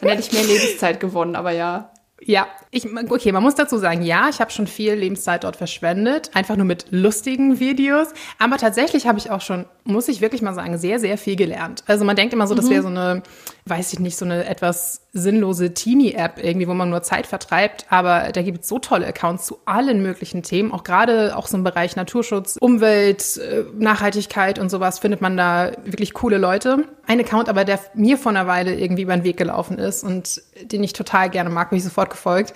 Dann 0.00 0.10
hätte 0.10 0.22
ich 0.22 0.32
mehr 0.32 0.44
Lebenszeit 0.44 1.00
gewonnen, 1.00 1.36
aber 1.36 1.50
ja. 1.50 1.90
Ja, 2.20 2.46
Ich, 2.70 2.86
okay, 3.10 3.32
man 3.32 3.42
muss 3.42 3.54
dazu 3.54 3.78
sagen, 3.78 4.02
ja, 4.02 4.28
ich 4.28 4.40
habe 4.40 4.50
schon 4.50 4.66
viel 4.66 4.92
Lebenszeit 4.94 5.44
dort 5.44 5.56
verschwendet, 5.56 6.30
einfach 6.34 6.56
nur 6.56 6.66
mit 6.66 6.86
lustigen 6.90 7.60
Videos. 7.60 8.08
Aber 8.38 8.58
tatsächlich 8.58 9.06
habe 9.06 9.18
ich 9.18 9.30
auch 9.30 9.40
schon, 9.40 9.64
muss 9.84 10.08
ich 10.08 10.20
wirklich 10.20 10.42
mal 10.42 10.54
sagen, 10.54 10.76
sehr, 10.76 11.00
sehr 11.00 11.16
viel 11.16 11.36
gelernt. 11.36 11.82
Also 11.86 12.04
man 12.04 12.16
denkt 12.16 12.34
immer 12.34 12.46
so, 12.46 12.54
das 12.54 12.68
wäre 12.68 12.82
so 12.82 12.88
eine, 12.88 13.22
weiß 13.64 13.92
ich 13.94 14.00
nicht, 14.00 14.16
so 14.16 14.24
eine 14.24 14.46
etwas 14.46 15.02
sinnlose 15.12 15.72
Teenie-App 15.72 16.42
irgendwie, 16.42 16.68
wo 16.68 16.74
man 16.74 16.90
nur 16.90 17.02
Zeit 17.02 17.26
vertreibt. 17.26 17.86
Aber 17.88 18.30
da 18.32 18.42
gibt 18.42 18.62
es 18.62 18.68
so 18.68 18.78
tolle 18.78 19.06
Accounts 19.06 19.46
zu 19.46 19.58
allen 19.64 20.02
möglichen 20.02 20.42
Themen, 20.42 20.72
auch 20.72 20.84
gerade 20.84 21.36
auch 21.36 21.46
so 21.46 21.56
im 21.56 21.64
Bereich 21.64 21.96
Naturschutz, 21.96 22.56
Umwelt, 22.60 23.38
äh, 23.38 23.64
Nachhaltigkeit 23.78 24.58
und 24.58 24.68
sowas 24.68 24.98
findet 24.98 25.20
man 25.20 25.36
da 25.36 25.72
wirklich 25.84 26.12
coole 26.12 26.38
Leute. 26.38 26.84
Ein 27.06 27.20
Account 27.20 27.48
aber, 27.48 27.64
der 27.64 27.80
mir 27.94 28.18
vor 28.18 28.30
einer 28.30 28.46
Weile 28.46 28.74
irgendwie 28.74 29.02
über 29.02 29.16
den 29.16 29.24
Weg 29.24 29.38
gelaufen 29.38 29.78
ist 29.78 30.04
und 30.04 30.42
den 30.62 30.84
ich 30.84 30.92
total 30.92 31.30
gerne 31.30 31.48
mag, 31.48 31.70
bin 31.70 31.78
ich 31.78 31.84
sofort 31.84 32.10
gefolgt, 32.10 32.52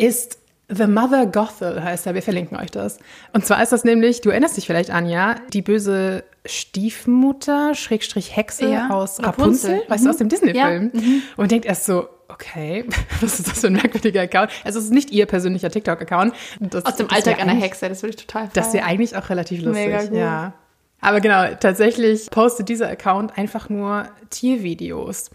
ist 0.00 0.38
The 0.72 0.86
Mother 0.86 1.26
Gothel 1.26 1.82
heißt 1.82 2.06
er. 2.06 2.14
Wir 2.14 2.22
verlinken 2.22 2.56
euch 2.56 2.70
das. 2.70 2.98
Und 3.32 3.44
zwar 3.44 3.60
ist 3.62 3.72
das 3.72 3.82
nämlich, 3.84 4.20
du 4.20 4.30
erinnerst 4.30 4.56
dich 4.56 4.66
vielleicht 4.66 4.90
an, 4.90 5.08
ja, 5.08 5.34
die 5.52 5.62
böse 5.62 6.22
Stiefmutter, 6.46 7.74
Schrägstrich 7.74 8.34
Hexe 8.36 8.70
Ja, 8.70 8.88
aus 8.90 9.20
Rapunzel. 9.22 9.70
Rapunzel, 9.70 9.90
weißt 9.90 10.06
du, 10.06 10.10
aus 10.10 10.16
dem 10.18 10.28
Disney-Film. 10.28 10.90
Ja, 10.94 11.00
mhm. 11.00 11.22
Und 11.36 11.50
denkt 11.50 11.66
erst 11.66 11.86
so, 11.86 12.08
okay, 12.28 12.84
was 13.20 13.38
ist 13.40 13.48
das 13.48 13.60
für 13.60 13.66
ein 13.66 13.74
merkwürdiger 13.74 14.22
Account? 14.22 14.50
Also 14.64 14.78
es 14.78 14.86
ist 14.86 14.92
nicht 14.92 15.10
ihr 15.10 15.26
persönlicher 15.26 15.70
TikTok-Account. 15.70 16.34
Das- 16.60 16.84
Aus 16.86 16.96
dem 16.96 17.08
das 17.08 17.16
Alltag 17.16 17.40
einer 17.40 17.52
Hexe, 17.54 17.88
das 17.88 18.02
würde 18.02 18.16
ich 18.16 18.24
total 18.26 18.48
Das 18.54 18.66
feiern. 18.68 18.74
wäre 18.74 18.86
eigentlich 18.86 19.16
auch 19.16 19.28
relativ 19.28 19.62
lustig. 19.62 19.86
Mega 19.86 20.02
gut. 20.04 20.16
Ja. 20.16 20.52
Aber 21.00 21.20
genau, 21.20 21.46
tatsächlich 21.58 22.30
postet 22.30 22.68
dieser 22.68 22.88
Account 22.88 23.36
einfach 23.36 23.68
nur 23.68 24.06
Tiervideos. 24.30 25.30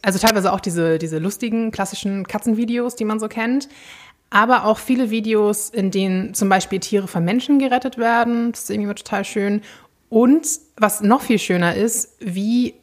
Also 0.00 0.18
teilweise 0.20 0.52
auch 0.52 0.60
diese, 0.60 0.98
diese 0.98 1.18
lustigen, 1.18 1.72
klassischen 1.72 2.24
Katzenvideos, 2.26 2.94
die 2.94 3.04
man 3.04 3.18
so 3.18 3.26
kennt. 3.28 3.68
Aber 4.30 4.64
auch 4.64 4.78
viele 4.78 5.10
Videos, 5.10 5.70
in 5.70 5.90
denen 5.90 6.34
zum 6.34 6.48
Beispiel 6.48 6.80
Tiere 6.80 7.08
von 7.08 7.24
Menschen 7.24 7.58
gerettet 7.58 7.96
werden. 7.96 8.52
Das 8.52 8.64
ist 8.64 8.70
irgendwie 8.70 8.84
immer 8.84 8.94
total 8.94 9.24
schön. 9.24 9.62
Und 10.10 10.46
was 10.76 11.00
noch 11.00 11.22
viel 11.22 11.38
schöner 11.38 11.74
ist, 11.74 12.16
wie, 12.20 12.74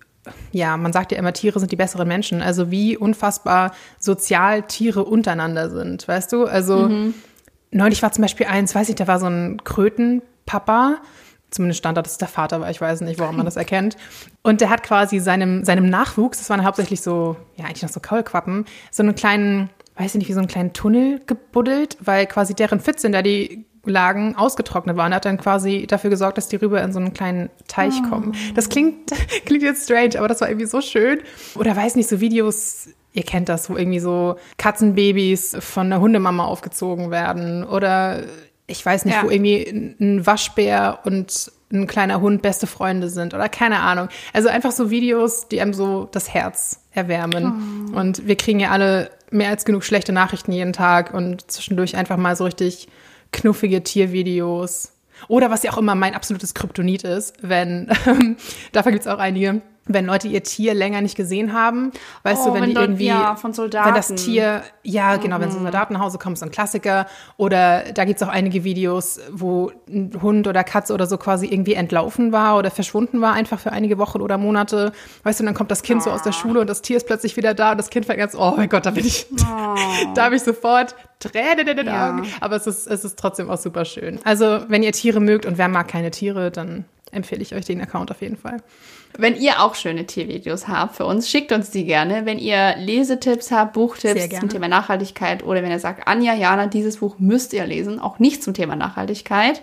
ja, 0.52 0.76
man 0.78 0.94
sagt 0.94 1.12
ja 1.12 1.18
immer, 1.18 1.34
Tiere 1.34 1.60
sind 1.60 1.72
die 1.72 1.76
besseren 1.76 2.08
Menschen. 2.08 2.42
Also 2.42 2.72
wie 2.72 2.98
unfassbar 2.98 3.74
sozial 4.00 4.64
Tiere 4.64 5.04
untereinander 5.04 5.70
sind, 5.70 6.08
weißt 6.08 6.34
du? 6.34 6.46
Also 6.46 6.90
neulich 7.72 8.02
war 8.02 8.12
zum 8.12 8.24
Beispiel 8.24 8.48
eins, 8.48 8.74
weiß 8.74 8.90
ich, 8.90 8.96
da 8.96 9.08
war 9.08 9.20
so 9.20 9.28
ein 9.28 9.64
Krötenpapa, 9.64 10.98
zumindest 11.52 11.80
stand 11.80 11.98
da, 11.98 12.02
dass 12.02 12.18
der 12.18 12.28
Vater 12.28 12.62
war, 12.62 12.70
ich 12.70 12.82
weiß 12.82 13.02
nicht, 13.02 13.20
woran 13.20 13.36
man 13.36 13.46
das 13.46 13.56
erkennt. 13.56 13.98
Und 14.42 14.62
der 14.62 14.70
hat 14.70 14.84
quasi 14.84 15.20
seinem, 15.20 15.64
seinem 15.64 15.90
Nachwuchs, 15.90 16.40
das 16.40 16.50
waren 16.50 16.64
hauptsächlich 16.64 17.02
so, 17.02 17.36
ja, 17.56 17.66
eigentlich 17.66 17.84
noch 17.84 17.90
so 17.90 18.00
Kaulquappen, 18.00 18.66
so 18.92 19.04
einen 19.04 19.16
kleinen, 19.16 19.70
weiß 19.98 20.16
ich 20.16 20.20
nicht, 20.20 20.28
wie 20.30 20.34
so 20.34 20.40
einen 20.40 20.48
kleinen 20.48 20.74
Tunnel 20.74 21.22
gebuddelt, 21.26 21.98
weil 22.02 22.26
quasi 22.26 22.54
deren 22.54 22.80
Pfütze, 22.80 23.08
in 23.08 23.14
der 23.14 23.24
die 23.24 23.66
lagen, 23.88 24.36
ausgetrocknet 24.36 24.98
waren. 24.98 25.12
Er 25.12 25.18
hat 25.18 25.26
dann 25.26 25.38
quasi 25.38 25.86
dafür 25.88 26.10
gesorgt, 26.10 26.38
dass 26.40 26.48
die 26.48 26.56
rüber 26.56 26.82
in 26.82 26.92
so 26.92 27.00
einen 27.00 27.14
kleinen 27.14 27.50
Teich 27.68 27.94
kommen. 28.10 28.34
Das 28.56 28.70
klingt, 28.70 29.12
klingt 29.46 29.62
jetzt 29.64 29.84
strange, 29.86 30.18
aber 30.18 30.28
das 30.28 30.42
war 30.42 30.50
irgendwie 30.50 30.66
so 30.66 30.82
schön. 30.82 31.20
Oder 31.56 31.76
weiß 31.76 31.96
nicht, 31.96 32.10
so 32.10 32.20
Videos, 32.20 32.90
ihr 33.14 33.22
kennt 33.24 33.48
das, 33.48 33.70
wo 33.70 33.78
irgendwie 33.78 34.00
so 34.00 34.38
Katzenbabys 34.58 35.56
von 35.60 35.90
der 35.92 36.00
Hundemama 36.02 36.46
aufgezogen 36.46 37.12
werden. 37.12 37.64
Oder 37.64 38.24
ich 38.68 38.84
weiß 38.86 39.06
nicht, 39.06 39.16
Ja. 39.16 39.24
wo 39.24 39.30
irgendwie 39.30 39.64
ein- 39.68 39.96
ein 40.00 40.26
Waschbär 40.28 41.00
und 41.06 41.52
ein 41.72 41.88
kleiner 41.88 42.22
Hund 42.22 42.42
beste 42.42 42.68
Freunde 42.68 43.10
sind 43.10 43.34
oder 43.34 43.50
keine 43.50 43.80
Ahnung. 43.80 44.08
Also 44.34 44.50
einfach 44.50 44.72
so 44.72 44.90
Videos, 44.90 45.48
die 45.48 45.62
einem 45.62 45.74
so 45.74 46.08
das 46.12 46.34
Herz 46.34 46.82
erwärmen. 46.92 47.92
Und 47.94 48.28
wir 48.28 48.36
kriegen 48.36 48.60
ja 48.60 48.70
alle 48.72 49.10
mehr 49.32 49.50
als 49.50 49.66
genug 49.66 49.84
schlechte 49.84 50.14
Nachrichten 50.14 50.52
jeden 50.52 50.74
Tag 50.74 51.14
und 51.14 51.50
zwischendurch 51.50 51.96
einfach 51.96 52.18
mal 52.18 52.36
so 52.36 52.44
richtig 52.46 52.88
knuffige 53.32 53.84
Tiervideos. 53.84 54.92
Oder 55.28 55.50
was 55.50 55.64
ja 55.64 55.72
auch 55.72 55.78
immer 55.78 55.96
mein 55.96 56.14
absolutes 56.14 56.54
Kryptonit 56.54 57.04
ist, 57.04 57.36
wenn, 57.42 57.88
dafür 58.72 58.92
gibt 58.92 59.06
es 59.06 59.12
auch 59.12 59.20
einige, 59.20 59.62
wenn 59.88 60.06
Leute 60.06 60.28
ihr 60.28 60.42
Tier 60.42 60.74
länger 60.74 61.02
nicht 61.02 61.16
gesehen 61.16 61.54
haben, 61.54 61.92
weißt 62.24 62.42
Oh, 62.44 62.48
du, 62.50 62.54
wenn, 62.56 62.62
wenn 62.64 62.70
die 62.72 62.76
irgendwie, 62.76 63.06
ja, 63.08 63.36
von 63.36 63.54
Soldaten. 63.54 63.88
wenn 63.88 63.94
das 63.96 64.08
Tier, 64.16 64.64
ja, 64.84 65.18
genau, 65.18 65.40
wenn 65.40 65.52
so 65.52 65.58
ein 65.58 65.64
Soldat 65.64 65.92
nach 65.92 66.00
Hause 66.00 66.18
kommt, 66.18 66.40
so 66.40 66.46
ein 66.46 66.52
Klassiker. 66.52 67.06
Oder 67.38 67.84
da 67.94 68.04
gibt's 68.06 68.24
auch 68.24 68.28
einige 68.28 68.64
Videos, 68.64 69.20
wo 69.32 69.72
ein 69.88 70.12
Hund 70.22 70.48
oder 70.48 70.64
Katze 70.64 70.94
oder 70.94 71.06
so 71.06 71.18
quasi 71.18 71.46
irgendwie 71.48 71.74
entlaufen 71.76 72.32
war 72.32 72.58
oder 72.58 72.72
verschwunden 72.72 73.22
war, 73.22 73.34
einfach 73.34 73.60
für 73.60 73.72
einige 73.72 73.98
Wochen 74.00 74.22
oder 74.22 74.38
Monate. 74.40 74.92
Weißt 75.24 75.40
du, 75.40 75.44
und 75.44 75.46
dann 75.48 75.56
kommt 75.56 75.70
das 75.70 75.84
Kind 75.84 76.02
so 76.02 76.10
aus 76.10 76.24
der 76.24 76.32
Schule 76.32 76.60
und 76.62 76.68
das 76.70 76.82
Tier 76.82 76.98
ist 76.98 77.06
plötzlich 77.06 77.38
wieder 77.38 77.54
da 77.54 77.72
und 77.72 77.78
das 77.78 77.90
Kind 77.92 78.06
fängt 78.08 78.18
ganz, 78.20 78.36
oh 78.36 78.54
mein 78.58 78.70
Gott, 78.70 78.86
da 78.88 78.92
bin 78.92 79.06
ich, 79.06 79.28
da 80.16 80.24
habe 80.26 80.36
ich 80.36 80.42
sofort 80.42 80.96
Tränen 81.20 81.68
in 81.68 81.78
den 81.78 81.86
Ja. 81.88 82.10
Augen. 82.10 82.28
Aber 82.42 82.56
es 82.56 82.66
ist, 82.68 82.88
es 82.88 83.06
ist 83.06 83.20
trotzdem 83.20 83.50
auch 83.50 83.58
super 83.60 83.86
schön. 83.86 84.20
Also, 84.24 84.62
wenn 84.68 84.82
ihr 84.84 84.92
Tiere 84.92 85.20
mögt 85.20 85.46
und 85.46 85.58
wer 85.58 85.68
mag 85.68 85.88
keine 85.88 86.10
Tiere, 86.12 86.50
dann 86.52 86.86
empfehle 87.16 87.42
ich 87.42 87.56
euch 87.56 87.66
den 87.66 87.82
Account 87.82 88.12
auf 88.12 88.22
jeden 88.22 88.38
Fall. 88.38 88.58
Wenn 89.18 89.36
ihr 89.40 89.62
auch 89.62 89.76
schöne 89.76 90.06
Tiervideos 90.06 90.68
habt 90.68 90.98
für 90.98 91.06
uns, 91.06 91.30
schickt 91.30 91.52
uns 91.52 91.72
die 91.72 91.86
gerne. 91.86 92.26
Wenn 92.26 92.38
ihr 92.38 92.76
Lesetipps 92.78 93.50
habt, 93.52 93.74
Buchtipps 93.74 94.30
zum 94.40 94.50
Thema 94.50 94.68
Nachhaltigkeit 94.68 95.44
oder 95.44 95.64
wenn 95.64 95.72
ihr 95.72 95.80
sagt, 95.80 96.08
Anja, 96.08 96.34
Jana, 96.34 96.68
dieses 96.68 96.98
Buch 96.98 97.16
müsst 97.18 97.54
ihr 97.54 97.66
lesen, 97.66 98.00
auch 98.00 98.20
nicht 98.20 98.44
zum 98.44 98.54
Thema 98.54 98.76
Nachhaltigkeit, 98.76 99.62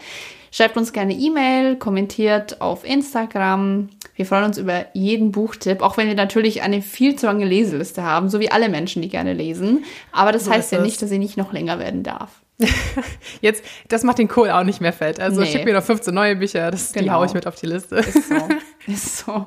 schreibt 0.51 0.77
uns 0.77 0.93
gerne 0.93 1.13
E-Mail, 1.15 1.77
kommentiert 1.77 2.61
auf 2.61 2.85
Instagram. 2.85 3.91
Wir 4.15 4.27
freuen 4.27 4.45
uns 4.45 4.59
über 4.59 4.87
jeden 4.95 5.33
Buchtipp, 5.33 5.83
auch 5.83 5.97
wenn 5.97 6.09
wir 6.09 6.15
natürlich 6.15 6.63
eine 6.63 6.83
viel 6.83 7.17
zu 7.17 7.27
lange 7.27 7.45
Leseliste 7.45 8.03
haben, 8.03 8.29
so 8.29 8.41
wie 8.41 8.51
alle 8.51 8.69
Menschen, 8.69 9.03
die 9.03 9.09
gerne 9.09 9.33
lesen. 9.33 9.85
Aber 10.13 10.33
das 10.33 10.45
So 10.47 10.51
heißt 10.51 10.73
ja 10.73 10.79
es. 10.79 10.85
nicht, 10.85 11.03
dass 11.03 11.11
sie 11.11 11.19
nicht 11.19 11.37
noch 11.37 11.53
länger 11.53 11.79
werden 11.79 12.03
darf. 12.03 12.42
Jetzt, 13.41 13.65
das 13.89 14.03
macht 14.03 14.19
den 14.19 14.29
Kohl 14.29 14.51
auch 14.51 14.65
nicht 14.65 14.81
mehr 14.81 14.93
fett. 14.93 15.21
Also 15.21 15.41
Nee. 15.41 15.47
schick 15.53 15.65
mir 15.65 15.75
noch 15.75 15.83
15 15.83 16.15
neue 16.15 16.37
Bücher, 16.37 16.71
das, 16.71 16.93
die 16.93 17.01
Genau. 17.01 17.15
haue 17.15 17.27
ich 17.27 17.35
mit 17.35 17.47
auf 17.47 17.55
die 17.57 17.67
Liste. 17.67 17.97
Ist 17.97 18.29
so. 18.29 18.49
Ist 18.87 19.19
so. 19.19 19.47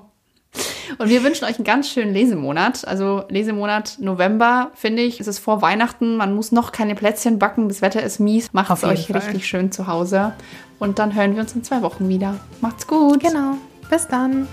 Und 1.00 1.10
wir 1.10 1.24
wünschen 1.24 1.44
euch 1.46 1.56
einen 1.58 1.66
ganz 1.66 1.90
schönen 1.90 2.14
Lesemonat. 2.14 2.88
Also 2.88 3.26
Lesemonat 3.30 3.98
November, 4.00 4.72
finde 4.76 5.02
ich, 5.02 5.20
ist 5.20 5.28
es 5.28 5.38
vor 5.40 5.62
Weihnachten. 5.62 6.16
Man 6.16 6.34
muss 6.34 6.52
noch 6.54 6.72
keine 6.72 6.96
Plätzchen 6.96 7.40
backen. 7.40 7.68
Das 7.68 7.82
Wetter 7.82 8.02
ist 8.02 8.20
mies. 8.20 8.54
Macht 8.54 8.72
es 8.72 8.84
euch 8.86 9.08
Fall. 9.08 9.18
richtig 9.18 9.48
schön 9.48 9.72
zu 9.74 9.88
Hause. 9.88 10.32
Und 10.80 11.00
dann 11.00 11.14
hören 11.14 11.34
wir 11.36 11.42
uns 11.42 11.54
in 11.54 11.64
zwei 11.64 11.82
Wochen 11.82 12.08
wieder. 12.08 12.36
Macht's 12.62 12.88
gut. 12.88 13.20
Genau. 13.22 13.56
Bis 13.90 14.08
dann. 14.08 14.48